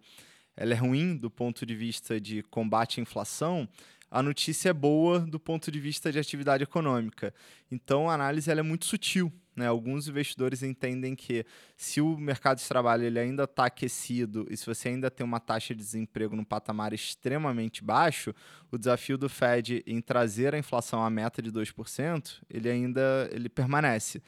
ela 0.55 0.73
é 0.73 0.77
ruim 0.77 1.15
do 1.15 1.29
ponto 1.29 1.65
de 1.65 1.75
vista 1.75 2.19
de 2.19 2.43
combate 2.43 2.99
à 2.99 3.03
inflação, 3.03 3.67
a 4.09 4.23
notícia 4.23 4.69
é 4.69 4.73
boa 4.73 5.19
do 5.19 5.39
ponto 5.39 5.71
de 5.71 5.79
vista 5.79 6.11
de 6.11 6.19
atividade 6.19 6.63
econômica. 6.63 7.33
Então 7.71 8.09
a 8.09 8.13
análise 8.13 8.49
ela 8.49 8.61
é 8.61 8.63
muito 8.63 8.85
sutil. 8.85 9.31
Né? 9.55 9.67
Alguns 9.67 10.07
investidores 10.07 10.61
entendem 10.61 11.15
que 11.15 11.43
se 11.75 11.99
o 11.99 12.15
mercado 12.15 12.59
de 12.59 12.67
trabalho 12.67 13.03
ele 13.03 13.19
ainda 13.19 13.43
está 13.43 13.65
aquecido 13.65 14.45
e 14.49 14.55
se 14.55 14.65
você 14.65 14.89
ainda 14.89 15.09
tem 15.09 15.25
uma 15.25 15.39
taxa 15.39 15.73
de 15.73 15.81
desemprego 15.81 16.35
num 16.35 16.43
patamar 16.43 16.93
extremamente 16.93 17.83
baixo, 17.83 18.33
o 18.71 18.77
desafio 18.77 19.17
do 19.17 19.27
Fed 19.27 19.83
em 19.87 19.99
trazer 19.99 20.53
a 20.53 20.59
inflação 20.59 21.03
à 21.03 21.09
meta 21.09 21.41
de 21.41 21.51
2%, 21.51 22.41
ele 22.49 22.69
ainda 22.69 23.27
ele 23.31 23.49
permanece. 23.49 24.21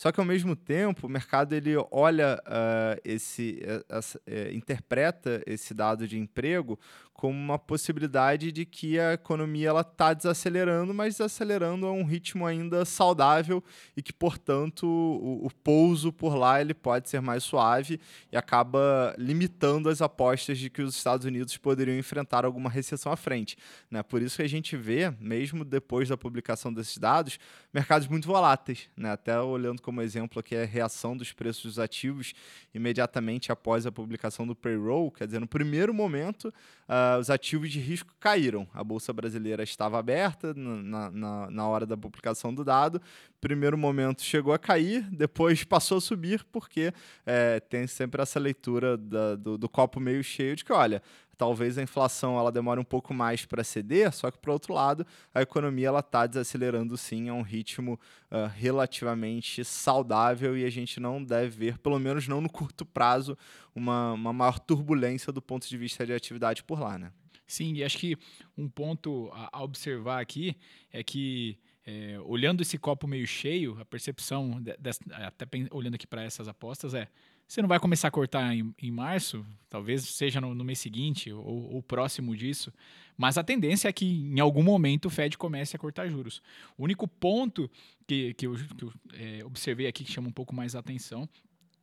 Só 0.00 0.10
que 0.10 0.18
ao 0.18 0.24
mesmo 0.24 0.56
tempo, 0.56 1.06
o 1.06 1.10
mercado 1.10 1.52
ele 1.52 1.74
olha 1.90 2.42
uh, 2.46 2.98
esse, 3.04 3.60
uh, 3.90 4.50
interpreta 4.50 5.42
esse 5.46 5.74
dado 5.74 6.08
de 6.08 6.18
emprego 6.18 6.80
como 7.20 7.38
uma 7.38 7.58
possibilidade 7.58 8.50
de 8.50 8.64
que 8.64 8.98
a 8.98 9.12
economia 9.12 9.68
ela 9.68 9.82
está 9.82 10.14
desacelerando, 10.14 10.94
mas 10.94 11.16
desacelerando 11.16 11.86
a 11.86 11.92
um 11.92 12.02
ritmo 12.02 12.46
ainda 12.46 12.82
saudável 12.86 13.62
e 13.94 14.00
que, 14.00 14.10
portanto, 14.10 14.86
o, 14.86 15.44
o, 15.44 15.50
pouso 15.62 16.10
por 16.10 16.34
lá 16.34 16.62
ele 16.62 16.72
pode 16.72 17.10
ser 17.10 17.20
mais 17.20 17.44
suave 17.44 18.00
e 18.32 18.38
acaba 18.38 19.14
limitando 19.18 19.90
as 19.90 20.00
apostas 20.00 20.56
de 20.56 20.70
que 20.70 20.80
os 20.80 20.96
Estados 20.96 21.26
Unidos 21.26 21.58
poderiam 21.58 21.98
enfrentar 21.98 22.46
alguma 22.46 22.70
recessão 22.70 23.12
à 23.12 23.16
frente. 23.16 23.54
Né? 23.90 24.02
Por 24.02 24.22
isso 24.22 24.36
que 24.36 24.42
a 24.42 24.48
gente 24.48 24.74
vê, 24.74 25.10
mesmo 25.20 25.62
depois 25.62 26.08
da 26.08 26.16
publicação 26.16 26.72
desses 26.72 26.96
dados, 26.96 27.38
mercados 27.70 28.08
muito 28.08 28.26
voláteis. 28.26 28.88
Né? 28.96 29.12
Até 29.12 29.38
olhando 29.38 29.82
como 29.82 30.00
exemplo 30.00 30.40
aqui 30.40 30.56
a 30.56 30.64
reação 30.64 31.14
dos 31.14 31.34
preços 31.34 31.64
dos 31.64 31.78
ativos 31.78 32.32
imediatamente 32.72 33.52
após 33.52 33.84
a 33.84 33.92
publicação 33.92 34.46
do 34.46 34.56
payroll, 34.56 35.10
quer 35.10 35.26
dizer, 35.26 35.38
no 35.38 35.46
primeiro 35.46 35.92
momento, 35.92 36.52
uh, 36.88 37.09
os 37.18 37.30
ativos 37.30 37.70
de 37.70 37.80
risco 37.80 38.14
caíram. 38.20 38.66
A 38.72 38.84
Bolsa 38.84 39.12
Brasileira 39.12 39.62
estava 39.62 39.98
aberta 39.98 40.52
na, 40.54 41.10
na, 41.10 41.50
na 41.50 41.68
hora 41.68 41.86
da 41.86 41.96
publicação 41.96 42.54
do 42.54 42.64
dado. 42.64 43.00
Primeiro 43.40 43.76
momento 43.78 44.22
chegou 44.22 44.52
a 44.52 44.58
cair, 44.58 45.02
depois 45.10 45.64
passou 45.64 45.98
a 45.98 46.00
subir, 46.00 46.44
porque 46.52 46.92
é, 47.24 47.60
tem 47.60 47.86
sempre 47.86 48.22
essa 48.22 48.38
leitura 48.38 48.96
da, 48.96 49.36
do, 49.36 49.56
do 49.56 49.68
copo 49.68 49.98
meio 49.98 50.22
cheio 50.22 50.54
de 50.54 50.64
que, 50.64 50.72
olha, 50.72 51.02
talvez 51.40 51.78
a 51.78 51.82
inflação 51.82 52.38
ela 52.38 52.52
demore 52.52 52.78
um 52.78 52.84
pouco 52.84 53.14
mais 53.14 53.46
para 53.46 53.64
ceder, 53.64 54.12
só 54.12 54.30
que 54.30 54.36
por 54.36 54.50
outro 54.50 54.74
lado 54.74 55.06
a 55.34 55.40
economia 55.40 55.88
ela 55.88 56.00
está 56.00 56.26
desacelerando 56.26 56.98
sim 56.98 57.30
a 57.30 57.32
um 57.32 57.40
ritmo 57.40 57.98
uh, 58.30 58.46
relativamente 58.54 59.64
saudável 59.64 60.54
e 60.54 60.66
a 60.66 60.70
gente 60.70 61.00
não 61.00 61.24
deve 61.24 61.48
ver, 61.48 61.78
pelo 61.78 61.98
menos 61.98 62.28
não 62.28 62.42
no 62.42 62.50
curto 62.50 62.84
prazo, 62.84 63.38
uma, 63.74 64.12
uma 64.12 64.34
maior 64.34 64.58
turbulência 64.58 65.32
do 65.32 65.40
ponto 65.40 65.66
de 65.66 65.78
vista 65.78 66.04
de 66.04 66.12
atividade 66.12 66.62
por 66.62 66.78
lá, 66.78 66.98
né? 66.98 67.10
Sim, 67.46 67.72
e 67.72 67.82
acho 67.82 67.96
que 67.96 68.18
um 68.54 68.68
ponto 68.68 69.30
a, 69.32 69.62
observar 69.62 70.20
aqui 70.20 70.54
é 70.92 71.02
que 71.02 71.58
é, 71.86 72.20
olhando 72.20 72.60
esse 72.60 72.76
copo 72.76 73.08
meio 73.08 73.26
cheio, 73.26 73.78
a 73.80 73.84
percepção, 73.86 74.60
de, 74.60 74.76
de, 74.76 74.90
até 75.10 75.46
olhando 75.70 75.94
aqui 75.94 76.06
para 76.06 76.22
essas 76.22 76.48
apostas, 76.48 76.92
é 76.92 77.08
você 77.50 77.60
não 77.60 77.68
vai 77.68 77.80
começar 77.80 78.06
a 78.06 78.10
cortar 78.12 78.54
em, 78.54 78.72
em 78.80 78.92
março, 78.92 79.44
talvez 79.68 80.04
seja 80.04 80.40
no, 80.40 80.54
no 80.54 80.62
mês 80.62 80.78
seguinte 80.78 81.32
ou, 81.32 81.74
ou, 81.74 81.82
próximo 81.82 82.36
disso, 82.36 82.72
mas 83.18 83.36
a 83.36 83.42
tendência 83.42 83.88
é 83.88 83.92
que 83.92 84.06
em 84.06 84.38
algum 84.38 84.62
momento 84.62 85.06
o 85.06 85.10
Fed 85.10 85.36
comece 85.36 85.74
a 85.74 85.78
cortar 85.78 86.08
juros. 86.08 86.40
O 86.78 86.84
único 86.84 87.08
ponto 87.08 87.68
que, 88.06 88.34
que 88.34 88.46
eu, 88.46 88.54
que 88.54 88.84
eu 88.84 88.92
é, 89.14 89.44
observei 89.44 89.88
aqui 89.88 90.04
que 90.04 90.12
chama 90.12 90.28
um 90.28 90.32
pouco 90.32 90.54
mais 90.54 90.76
a 90.76 90.78
atenção 90.78 91.28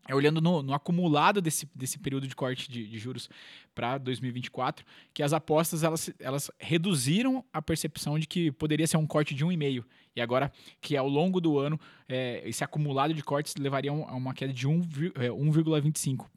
é 0.08 0.16
olhando 0.16 0.42
no, 0.42 0.64
no, 0.64 0.74
acumulado 0.74 1.42
desse, 1.42 1.68
desse 1.76 2.00
período 2.00 2.28
de 2.28 2.36
corte 2.36 2.72
de, 2.72 2.88
de 2.88 2.98
juros 2.98 3.30
para 3.76 3.98
2024, 3.98 4.86
que 5.14 5.22
as 5.22 5.34
apostas 5.34 5.84
elas, 5.84 6.10
elas 6.20 6.50
reduziram 6.60 7.44
a 7.52 7.62
percepção 7.62 8.18
de 8.18 8.26
que 8.26 8.52
poderia 8.52 8.88
ser 8.88 8.98
um 8.98 9.06
corte 9.06 9.36
de 9.36 9.46
1,5. 9.46 9.84
E 10.16 10.22
agora 10.22 10.52
que 10.82 10.96
ao 10.96 11.08
longo 11.08 11.40
do 11.40 11.60
ano 11.60 11.80
é, 12.08 12.42
esse 12.46 12.64
acumulado 12.64 13.14
de 13.14 13.24
cortes 13.24 13.56
levaria 13.56 13.92
a 13.92 14.16
uma 14.16 14.34
queda 14.34 14.54
de 14.54 14.68
1,25 14.68 16.26
é, 16.26 16.28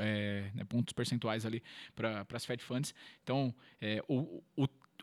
é, 0.00 0.50
né, 0.54 0.64
pontos 0.68 0.92
percentuais 0.92 1.46
ali 1.46 1.62
para 1.94 2.26
as 2.34 2.44
Fed 2.44 2.62
Funds. 2.62 2.94
Então, 3.22 3.54
é, 3.80 4.02
o, 4.06 4.42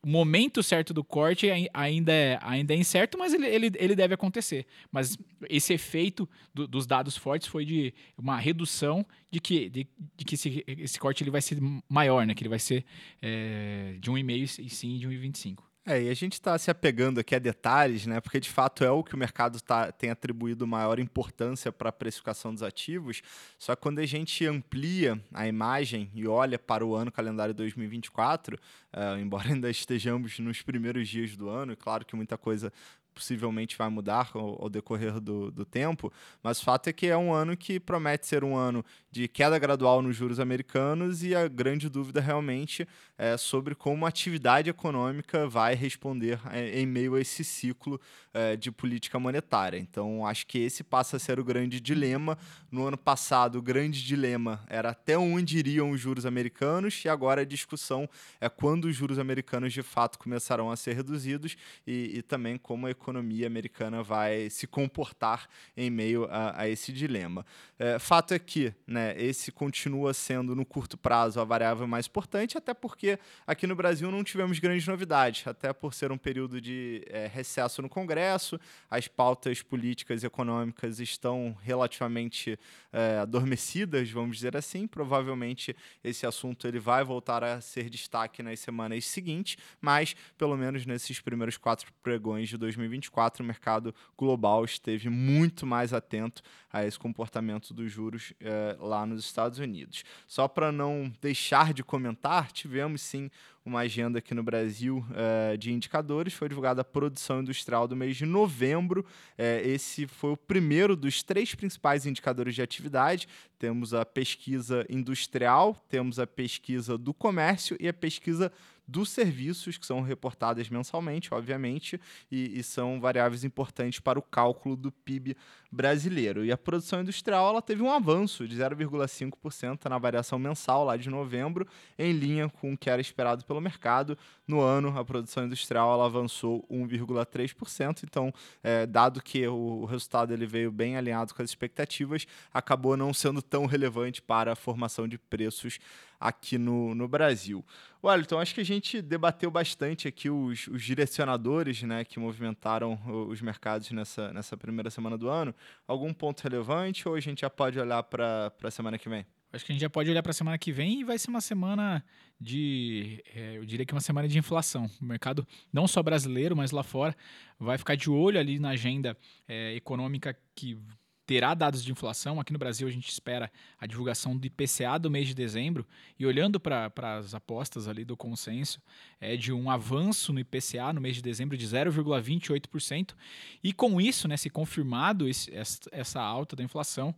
o 0.07 0.09
momento 0.09 0.63
certo 0.63 0.93
do 0.93 1.03
corte 1.03 1.49
ainda 1.73 2.13
é, 2.13 2.39
ainda 2.41 2.73
é 2.73 2.77
incerto, 2.77 3.17
mas 3.17 3.33
ele, 3.33 3.45
ele, 3.45 3.71
ele 3.75 3.93
deve 3.93 4.13
acontecer. 4.13 4.65
Mas 4.89 5.17
esse 5.49 5.73
efeito 5.73 6.29
do, 6.53 6.65
dos 6.65 6.87
dados 6.87 7.17
fortes 7.17 7.49
foi 7.49 7.65
de 7.65 7.93
uma 8.17 8.37
redução 8.39 9.05
de 9.29 9.41
que, 9.41 9.69
de, 9.69 9.85
de, 10.15 10.23
que 10.23 10.35
esse, 10.35 10.63
esse 10.65 10.97
corte 10.97 11.23
ele 11.23 11.29
vai 11.29 11.41
ser 11.41 11.57
maior, 11.89 12.25
né? 12.25 12.33
que 12.33 12.41
ele 12.41 12.49
vai 12.49 12.57
ser 12.57 12.85
é, 13.21 13.97
de 13.99 14.09
1,5 14.09 14.65
e 14.65 14.69
sim 14.69 14.97
de 14.97 15.09
1,25. 15.09 15.66
É, 15.89 16.03
e 16.03 16.09
a 16.09 16.13
gente 16.13 16.33
está 16.33 16.57
se 16.57 16.69
apegando 16.69 17.17
aqui 17.17 17.33
a 17.33 17.39
detalhes, 17.39 18.05
né? 18.05 18.19
Porque 18.19 18.41
de 18.41 18.49
fato 18.49 18.83
é 18.83 18.91
o 18.91 19.01
que 19.01 19.15
o 19.15 19.17
mercado 19.17 19.61
tá, 19.61 19.89
tem 19.89 20.09
atribuído 20.09 20.67
maior 20.67 20.99
importância 20.99 21.71
para 21.71 21.87
a 21.87 21.93
precificação 21.93 22.53
dos 22.53 22.61
ativos. 22.61 23.21
Só 23.57 23.73
que 23.73 23.83
quando 23.83 23.99
a 23.99 24.05
gente 24.05 24.45
amplia 24.45 25.17
a 25.33 25.47
imagem 25.47 26.11
e 26.13 26.27
olha 26.27 26.59
para 26.59 26.85
o 26.85 26.93
ano 26.93 27.09
calendário 27.09 27.53
2024, 27.53 28.57
uh, 28.57 28.59
eh, 28.91 29.19
embora 29.23 29.47
ainda 29.47 29.69
estejamos 29.69 30.37
nos 30.39 30.61
primeiros 30.61 31.07
dias 31.07 31.37
do 31.37 31.47
ano, 31.47 31.71
e 31.71 31.77
claro 31.77 32.05
que 32.05 32.17
muita 32.17 32.37
coisa 32.37 32.69
possivelmente 33.17 33.75
vai 33.75 33.89
mudar 33.89 34.29
ao, 34.33 34.63
ao 34.63 34.69
decorrer 34.69 35.19
do, 35.19 35.51
do, 35.51 35.65
tempo, 35.65 36.13
mas 36.43 36.61
o 36.61 36.63
fato 36.63 36.87
é 36.87 36.93
que 36.93 37.07
é 37.07 37.17
um 37.17 37.33
ano 37.33 37.57
que 37.57 37.79
promete 37.79 38.27
ser 38.27 38.43
um 38.43 38.55
ano 38.55 38.85
de 39.11 39.27
queda 39.27 39.57
gradual 39.57 40.01
nos 40.01 40.15
juros 40.15 40.39
americanos 40.39 41.23
e 41.23 41.33
a 41.33 41.47
grande 41.47 41.89
dúvida 41.89 42.21
realmente 42.21 42.87
é 43.17 43.35
sobre 43.35 43.73
como 43.73 44.05
a 44.05 44.09
atividade 44.09 44.69
econômica 44.69 45.47
vai 45.47 45.73
responder 45.73 46.39
é, 46.51 46.79
em 46.79 46.85
meio 46.85 47.15
a 47.15 47.21
esse 47.21 47.43
ciclo 47.43 47.99
é, 48.31 48.55
de 48.55 48.71
política 48.71 49.17
monetária. 49.17 49.79
Então, 49.79 50.25
acho 50.25 50.45
que 50.45 50.59
esse 50.59 50.83
passa 50.83 51.17
a 51.17 51.19
ser 51.19 51.39
o 51.39 51.43
grande 51.43 51.79
dilema. 51.79 52.37
No 52.71 52.85
ano 52.85 52.97
passado, 52.97 53.57
o 53.57 53.61
grande 53.61 54.03
dilema 54.03 54.63
era 54.67 54.91
até 54.91 55.17
onde 55.17 55.57
iriam 55.57 55.89
os 55.89 55.99
juros 55.99 56.25
americanos 56.25 57.03
e 57.03 57.09
agora 57.09 57.41
a 57.41 57.45
discussão 57.45 58.07
é 58.39 58.47
quando 58.47 58.85
os 58.85 58.95
juros 58.95 59.17
americanos 59.17 59.73
de 59.73 59.81
fato 59.81 60.19
começarão 60.19 60.69
a 60.69 60.75
ser 60.75 60.93
reduzidos 60.93 61.57
e, 61.87 62.17
e 62.17 62.21
também 62.21 62.57
como 62.57 62.85
a 62.85 62.91
economia 62.91 63.06
economia 63.07 63.47
americana 63.47 64.03
vai 64.03 64.49
se 64.49 64.67
comportar 64.67 65.47
em 65.75 65.89
meio 65.89 66.25
a, 66.29 66.61
a 66.61 66.67
esse 66.67 66.91
dilema. 66.91 67.45
É, 67.79 67.97
fato 67.97 68.33
é 68.33 68.39
que 68.39 68.73
né, 68.85 69.15
esse 69.17 69.51
continua 69.51 70.13
sendo, 70.13 70.53
no 70.53 70.65
curto 70.65 70.97
prazo, 70.97 71.39
a 71.39 71.45
variável 71.45 71.87
mais 71.87 72.05
importante, 72.05 72.57
até 72.57 72.73
porque 72.73 73.17
aqui 73.45 73.65
no 73.65 73.75
Brasil 73.75 74.11
não 74.11 74.23
tivemos 74.23 74.59
grandes 74.59 74.85
novidades, 74.85 75.47
até 75.47 75.71
por 75.71 75.93
ser 75.93 76.11
um 76.11 76.17
período 76.17 76.59
de 76.59 77.03
é, 77.07 77.27
recesso 77.27 77.81
no 77.81 77.87
Congresso, 77.87 78.59
as 78.89 79.07
pautas 79.07 79.61
políticas 79.61 80.23
e 80.23 80.25
econômicas 80.25 80.99
estão 80.99 81.55
relativamente 81.61 82.59
é, 82.91 83.19
adormecidas, 83.19 84.09
vamos 84.09 84.37
dizer 84.37 84.57
assim. 84.57 84.87
Provavelmente 84.87 85.75
esse 86.03 86.25
assunto 86.25 86.67
ele 86.67 86.79
vai 86.79 87.03
voltar 87.03 87.43
a 87.43 87.61
ser 87.61 87.89
destaque 87.89 88.43
nas 88.43 88.59
semanas 88.59 89.05
seguintes, 89.05 89.57
mas 89.79 90.15
pelo 90.37 90.57
menos 90.57 90.85
nesses 90.85 91.21
primeiros 91.21 91.57
quatro 91.57 91.93
pregões 92.01 92.49
de 92.49 92.57
2024, 92.97 93.43
o 93.43 93.45
mercado 93.45 93.95
global 94.17 94.65
esteve 94.65 95.09
muito 95.09 95.65
mais 95.65 95.93
atento 95.93 96.41
a 96.71 96.85
esse 96.85 96.99
comportamento 96.99 97.73
dos 97.73 97.91
juros 97.91 98.33
eh, 98.41 98.75
lá 98.79 99.05
nos 99.05 99.23
Estados 99.23 99.59
Unidos. 99.59 100.03
Só 100.27 100.47
para 100.47 100.71
não 100.71 101.11
deixar 101.21 101.73
de 101.73 101.83
comentar, 101.83 102.51
tivemos 102.51 103.01
sim 103.01 103.29
uma 103.67 103.79
agenda 103.81 104.19
aqui 104.19 104.33
no 104.33 104.41
Brasil 104.41 105.05
uh, 105.11 105.57
de 105.57 105.73
indicadores. 105.73 106.33
Foi 106.33 106.47
divulgada 106.47 106.81
a 106.81 106.85
produção 106.85 107.41
industrial 107.41 107.87
do 107.87 107.95
mês 107.95 108.15
de 108.15 108.25
novembro. 108.25 109.01
Uh, 109.37 109.67
esse 109.67 110.07
foi 110.07 110.31
o 110.31 110.37
primeiro 110.37 110.95
dos 110.95 111.21
três 111.21 111.53
principais 111.53 112.05
indicadores 112.05 112.55
de 112.55 112.61
atividade. 112.61 113.27
Temos 113.59 113.93
a 113.93 114.05
pesquisa 114.05 114.85
industrial, 114.89 115.75
temos 115.89 116.17
a 116.17 116.25
pesquisa 116.25 116.97
do 116.97 117.13
comércio 117.13 117.75
e 117.79 117.87
a 117.87 117.93
pesquisa 117.93 118.51
dos 118.87 119.09
serviços, 119.09 119.77
que 119.77 119.85
são 119.85 120.01
reportadas 120.01 120.69
mensalmente, 120.69 121.33
obviamente, 121.33 121.99
e, 122.31 122.57
e, 122.57 122.63
são 122.63 123.01
variáveis 123.01 123.43
importantes 123.43 123.99
para 123.99 124.17
o 124.17 124.21
cálculo 124.21 124.77
do 124.77 124.91
PIB 124.91 125.35
brasileiro. 125.69 126.45
E 126.45 126.51
a 126.51 126.57
produção 126.57 127.01
industrial 127.01 127.49
ela 127.49 127.61
teve 127.61 127.83
um 127.83 127.91
avanço 127.91 128.47
de 128.47 128.55
0,5% 128.55 129.89
na 129.89 129.97
variação 129.97 130.39
mensal 130.39 130.85
lá 130.85 130.95
de 130.95 131.09
novembro, 131.09 131.67
em 131.99 132.13
linha 132.13 132.47
com 132.47 132.73
o 132.73 132.77
que 132.77 132.89
era 132.89 133.01
esperado 133.01 133.43
pelo 133.43 133.59
mercado. 133.59 134.17
No 134.47 134.61
ano, 134.61 134.97
a 134.97 135.03
produção 135.03 135.45
industrial 135.45 135.93
ela 135.93 136.05
avançou 136.05 136.65
1,3%. 136.71 138.03
Então, 138.03 138.33
é, 138.63 138.85
dado 138.85 139.21
que 139.21 139.45
o, 139.47 139.81
o 139.81 139.85
resultado 139.85 140.33
ele 140.33 140.45
veio 140.45 140.71
bem 140.71 140.95
alinhado 140.95 141.33
com 141.33 141.41
as 141.41 141.49
expectativas, 141.49 142.25
acabou 142.53 142.95
não 142.95 143.13
sendo 143.13 143.41
tão 143.41 143.65
relevante 143.65 144.21
para 144.21 144.53
a 144.53 144.55
formação 144.55 145.07
de 145.07 145.17
preços 145.17 145.79
aqui 146.19 146.57
no, 146.57 146.93
no 146.95 147.07
Brasil. 147.07 147.65
Wellington, 148.03 148.39
acho 148.39 148.53
que 148.53 148.61
a 148.61 148.65
gente 148.65 149.01
debateu 149.01 149.49
bastante 149.51 150.07
aqui 150.07 150.29
os, 150.29 150.67
os 150.67 150.83
direcionadores 150.83 151.81
né, 151.83 152.03
que 152.03 152.19
movimentaram 152.19 152.99
os 153.27 153.41
mercados 153.41 153.91
nessa, 153.91 154.31
nessa 154.33 154.55
primeira 154.55 154.89
semana 154.89 155.17
do 155.17 155.29
ano. 155.29 155.53
Algum 155.87 156.13
ponto 156.13 156.41
relevante 156.41 157.07
ou 157.07 157.15
a 157.15 157.19
gente 157.19 157.41
já 157.41 157.49
pode 157.49 157.79
olhar 157.79 158.03
para 158.03 158.51
a 158.63 158.71
semana 158.71 158.97
que 158.97 159.09
vem? 159.09 159.25
Acho 159.51 159.65
que 159.65 159.71
a 159.71 159.73
gente 159.73 159.81
já 159.81 159.89
pode 159.89 160.09
olhar 160.09 160.21
para 160.21 160.31
a 160.31 160.33
semana 160.33 160.57
que 160.57 160.71
vem 160.71 160.99
e 160.99 161.03
vai 161.03 161.17
ser 161.17 161.29
uma 161.29 161.39
semana 161.39 162.03
de, 162.39 163.23
é, 163.33 163.57
eu 163.57 163.65
diria 163.65 163.85
que 163.85 163.93
uma 163.93 164.01
semana 164.01 164.27
de 164.27 164.37
inflação. 164.37 164.89
O 165.01 165.05
mercado, 165.05 165.47
não 165.71 165.87
só 165.87 166.03
brasileiro, 166.03 166.55
mas 166.55 166.71
lá 166.71 166.83
fora, 166.83 167.15
vai 167.57 167.77
ficar 167.77 167.95
de 167.95 168.09
olho 168.09 168.39
ali 168.39 168.59
na 168.59 168.69
agenda 168.69 169.17
é, 169.47 169.73
econômica 169.73 170.37
que 170.53 170.77
terá 171.27 171.53
dados 171.53 171.83
de 171.83 171.91
inflação. 171.91 172.39
Aqui 172.39 172.51
no 172.53 172.57
Brasil, 172.57 172.87
a 172.87 172.91
gente 172.91 173.09
espera 173.09 173.51
a 173.77 173.85
divulgação 173.85 174.35
do 174.35 174.47
IPCA 174.47 174.97
do 174.97 175.11
mês 175.11 175.27
de 175.27 175.35
dezembro. 175.35 175.85
E 176.17 176.25
olhando 176.25 176.57
para 176.57 176.89
as 177.17 177.35
apostas 177.35 177.89
ali 177.89 178.05
do 178.05 178.15
consenso, 178.15 178.81
é 179.19 179.35
de 179.35 179.51
um 179.51 179.69
avanço 179.69 180.31
no 180.31 180.39
IPCA 180.39 180.93
no 180.93 181.01
mês 181.01 181.17
de 181.17 181.21
dezembro 181.21 181.57
de 181.57 181.67
0,28%. 181.67 183.13
E 183.61 183.73
com 183.73 183.99
isso, 183.99 184.25
né, 184.27 184.37
se 184.37 184.49
confirmado 184.49 185.27
esse, 185.27 185.51
essa 185.91 186.21
alta 186.21 186.55
da 186.55 186.63
inflação, 186.63 187.13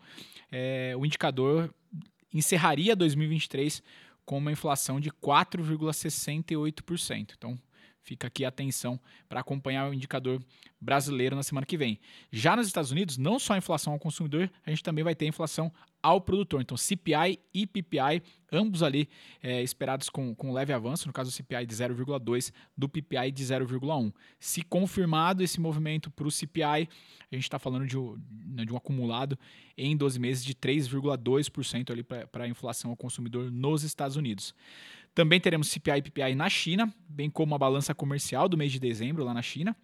é, 0.52 0.96
o 0.98 1.06
indicador 1.06 1.72
encerraria 2.34 2.96
2023 2.96 3.84
com 4.26 4.40
uma 4.40 4.52
inflação 4.52 5.00
de 5.00 5.12
4,68%. 5.12 7.34
Então, 7.38 7.60
Fica 8.10 8.26
aqui 8.26 8.44
a 8.44 8.48
atenção 8.48 9.00
para 9.28 9.40
acompanhar 9.42 9.88
o 9.88 9.94
indicador 9.94 10.44
brasileiro 10.82 11.36
na 11.36 11.44
semana 11.44 11.64
que 11.64 11.78
vem. 11.78 12.00
Já 12.32 12.56
nos 12.56 12.66
Estados 12.66 12.90
Unidos, 12.90 13.20
não 13.20 13.38
só 13.38 13.54
a 13.54 13.58
inflação 13.60 13.94
ao 13.94 14.00
consumidor, 14.00 14.50
a 14.66 14.72
gente 14.72 14.82
também 14.82 15.04
vai 15.04 15.14
ter 15.14 15.26
a 15.26 15.28
inflação 15.28 15.72
ao 16.02 16.20
produtor. 16.20 16.60
Então, 16.60 16.76
CPI 16.76 17.40
e 17.54 17.68
PPI, 17.68 18.24
ambos 18.52 18.82
ali 18.82 19.08
é, 19.44 19.62
esperados 19.62 20.10
com, 20.10 20.34
com 20.34 20.52
leve 20.52 20.74
avanço, 20.74 21.06
no 21.06 21.14
caso 21.14 21.30
o 21.30 21.32
CPI 21.32 21.68
de 21.68 21.76
0,2, 21.76 22.52
do 22.76 22.90
PPI 22.90 23.32
de 23.32 23.44
0,1. 23.44 24.12
Se 24.40 24.64
confirmado 24.64 25.44
esse 25.44 25.60
movimento 25.60 26.10
para 26.10 26.28
o 26.28 26.32
CPI, 26.32 26.64
a 26.64 27.36
gente 27.36 27.44
está 27.44 27.60
falando 27.60 27.86
de, 27.86 27.96
né, 27.96 28.66
de, 28.66 28.74
um 28.74 28.78
acumulado 28.78 29.38
em 29.78 29.96
12 29.96 30.20
meses 30.20 30.44
de 30.44 30.56
3,2% 30.56 31.92
ali 31.92 32.04
para 32.04 32.46
a 32.46 32.48
inflação 32.48 32.90
ao 32.90 32.98
consumidor 32.98 33.52
nos 33.52 33.84
Estados 33.84 34.18
Unidos. 34.18 34.56
Também 35.14 35.40
teremos 35.40 35.68
CPI 35.70 35.98
e 35.98 36.02
PPI 36.02 36.36
na 36.36 36.50
China, 36.50 36.94
bem 37.08 37.30
como 37.30 37.56
a 37.56 37.58
balança 37.58 37.94
comercial 37.94 38.48
do 38.48 38.58
mês 38.58 38.72
de 38.72 38.80
dezembro 38.80 39.24
lá 39.24 39.34
na 39.34 39.42
China. 39.42 39.76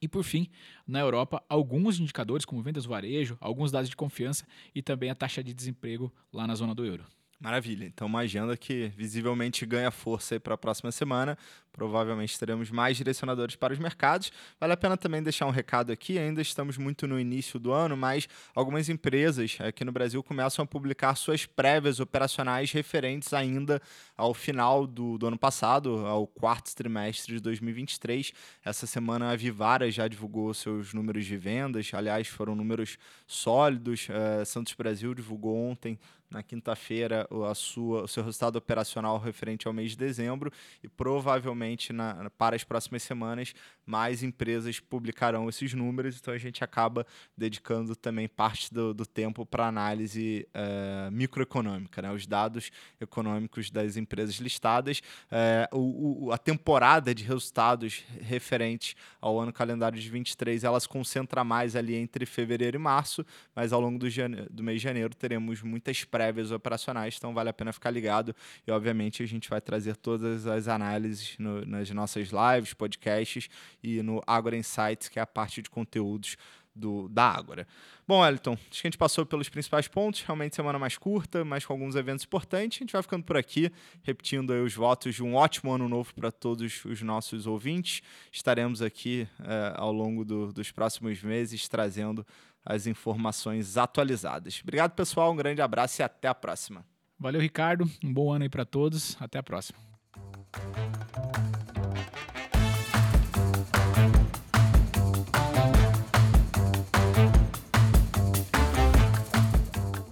E 0.00 0.08
por 0.08 0.24
fim, 0.24 0.48
na 0.86 0.98
Europa, 0.98 1.44
alguns 1.48 2.00
indicadores 2.00 2.44
como 2.44 2.62
vendas 2.62 2.84
do 2.84 2.90
varejo, 2.90 3.36
alguns 3.40 3.70
dados 3.70 3.88
de 3.88 3.94
confiança 3.94 4.44
e 4.74 4.82
também 4.82 5.10
a 5.10 5.14
taxa 5.14 5.44
de 5.44 5.54
desemprego 5.54 6.12
lá 6.32 6.46
na 6.46 6.54
zona 6.54 6.74
do 6.74 6.84
euro. 6.84 7.04
Maravilha. 7.42 7.86
Então, 7.86 8.06
uma 8.06 8.20
agenda 8.20 8.56
que 8.56 8.92
visivelmente 8.96 9.66
ganha 9.66 9.90
força 9.90 10.38
para 10.38 10.54
a 10.54 10.58
próxima 10.58 10.92
semana. 10.92 11.36
Provavelmente 11.72 12.38
teremos 12.38 12.70
mais 12.70 12.96
direcionadores 12.96 13.56
para 13.56 13.72
os 13.72 13.78
mercados. 13.78 14.30
Vale 14.60 14.74
a 14.74 14.76
pena 14.76 14.96
também 14.96 15.22
deixar 15.22 15.46
um 15.46 15.50
recado 15.50 15.90
aqui. 15.90 16.18
Ainda 16.18 16.42
estamos 16.42 16.76
muito 16.76 17.06
no 17.06 17.18
início 17.18 17.58
do 17.58 17.72
ano, 17.72 17.96
mas 17.96 18.28
algumas 18.54 18.88
empresas 18.90 19.56
aqui 19.60 19.84
no 19.84 19.90
Brasil 19.90 20.22
começam 20.22 20.62
a 20.62 20.66
publicar 20.66 21.14
suas 21.14 21.46
prévias 21.46 21.98
operacionais 21.98 22.70
referentes 22.72 23.32
ainda 23.32 23.80
ao 24.16 24.34
final 24.34 24.86
do, 24.86 25.16
do 25.16 25.26
ano 25.26 25.38
passado, 25.38 26.06
ao 26.06 26.26
quarto 26.26 26.74
trimestre 26.74 27.34
de 27.34 27.40
2023. 27.40 28.32
Essa 28.64 28.86
semana 28.86 29.30
a 29.30 29.36
Vivara 29.36 29.90
já 29.90 30.06
divulgou 30.06 30.52
seus 30.52 30.92
números 30.92 31.24
de 31.24 31.36
vendas. 31.36 31.90
Aliás, 31.94 32.28
foram 32.28 32.54
números 32.54 32.98
sólidos. 33.26 34.08
Uh, 34.08 34.44
Santos 34.44 34.74
Brasil 34.74 35.14
divulgou 35.14 35.56
ontem 35.56 35.98
na 36.32 36.42
quinta-feira 36.42 37.26
o 37.30 37.54
seu 37.54 38.24
resultado 38.24 38.56
operacional 38.56 39.18
referente 39.18 39.68
ao 39.68 39.72
mês 39.72 39.90
de 39.90 39.98
dezembro 39.98 40.50
e 40.82 40.88
provavelmente 40.88 41.61
na, 41.92 42.30
para 42.36 42.56
as 42.56 42.64
próximas 42.64 43.02
semanas 43.02 43.54
mais 43.84 44.22
empresas 44.22 44.78
publicarão 44.78 45.48
esses 45.48 45.74
números, 45.74 46.18
então 46.20 46.32
a 46.32 46.38
gente 46.38 46.62
acaba 46.62 47.06
dedicando 47.36 47.96
também 47.96 48.28
parte 48.28 48.72
do, 48.72 48.94
do 48.94 49.04
tempo 49.04 49.44
para 49.44 49.66
análise 49.66 50.46
uh, 50.54 51.10
microeconômica, 51.10 52.00
né? 52.00 52.12
os 52.12 52.26
dados 52.26 52.70
econômicos 53.00 53.70
das 53.70 53.96
empresas 53.96 54.36
listadas, 54.36 55.00
uh, 55.30 55.76
o, 55.76 56.26
o, 56.26 56.32
a 56.32 56.38
temporada 56.38 57.14
de 57.14 57.24
resultados 57.24 58.04
referente 58.20 58.96
ao 59.20 59.38
ano 59.40 59.52
calendário 59.52 59.98
de 59.98 60.08
23, 60.08 60.64
elas 60.64 60.86
concentra 60.86 61.42
mais 61.42 61.74
ali 61.74 61.94
entre 61.94 62.24
fevereiro 62.24 62.76
e 62.76 62.80
março, 62.80 63.24
mas 63.54 63.72
ao 63.72 63.80
longo 63.80 63.98
do, 63.98 64.06
do 64.50 64.62
mês 64.62 64.80
de 64.80 64.84
janeiro 64.84 65.14
teremos 65.14 65.62
muitas 65.62 66.04
prévias 66.04 66.50
operacionais, 66.52 67.16
então 67.18 67.34
vale 67.34 67.48
a 67.48 67.52
pena 67.52 67.72
ficar 67.72 67.90
ligado 67.90 68.34
e 68.66 68.70
obviamente 68.70 69.22
a 69.22 69.26
gente 69.26 69.50
vai 69.50 69.60
trazer 69.60 69.96
todas 69.96 70.46
as 70.46 70.68
análises 70.68 71.36
no, 71.52 71.66
nas 71.66 71.90
nossas 71.90 72.28
lives, 72.30 72.74
podcasts 72.74 73.48
e 73.82 74.02
no 74.02 74.22
Agora 74.26 74.56
Insights, 74.56 75.08
que 75.08 75.18
é 75.18 75.22
a 75.22 75.26
parte 75.26 75.62
de 75.62 75.70
conteúdos 75.70 76.36
do, 76.74 77.08
da 77.08 77.24
Ágora. 77.24 77.66
Bom, 78.06 78.26
Elton, 78.26 78.52
acho 78.52 78.80
que 78.80 78.86
a 78.86 78.90
gente 78.90 78.98
passou 78.98 79.24
pelos 79.26 79.48
principais 79.48 79.86
pontos, 79.88 80.22
realmente 80.22 80.56
semana 80.56 80.78
mais 80.78 80.96
curta, 80.96 81.44
mas 81.44 81.64
com 81.64 81.72
alguns 81.72 81.94
eventos 81.94 82.24
importantes. 82.24 82.78
A 82.78 82.80
gente 82.80 82.92
vai 82.92 83.02
ficando 83.02 83.24
por 83.24 83.36
aqui, 83.36 83.70
repetindo 84.02 84.50
os 84.50 84.74
votos 84.74 85.14
de 85.14 85.22
um 85.22 85.34
ótimo 85.34 85.72
ano 85.72 85.88
novo 85.88 86.14
para 86.14 86.32
todos 86.32 86.84
os 86.84 87.02
nossos 87.02 87.46
ouvintes. 87.46 88.02
Estaremos 88.30 88.82
aqui 88.82 89.28
eh, 89.44 89.72
ao 89.76 89.92
longo 89.92 90.24
do, 90.24 90.52
dos 90.52 90.70
próximos 90.70 91.22
meses 91.22 91.68
trazendo 91.68 92.26
as 92.64 92.86
informações 92.86 93.76
atualizadas. 93.76 94.60
Obrigado, 94.62 94.92
pessoal, 94.92 95.32
um 95.32 95.36
grande 95.36 95.60
abraço 95.60 96.00
e 96.00 96.02
até 96.02 96.28
a 96.28 96.34
próxima. 96.34 96.84
Valeu, 97.18 97.40
Ricardo. 97.40 97.88
Um 98.02 98.12
bom 98.12 98.32
ano 98.32 98.42
aí 98.42 98.48
para 98.48 98.64
todos. 98.64 99.16
Até 99.20 99.38
a 99.38 99.42
próxima. 99.42 99.78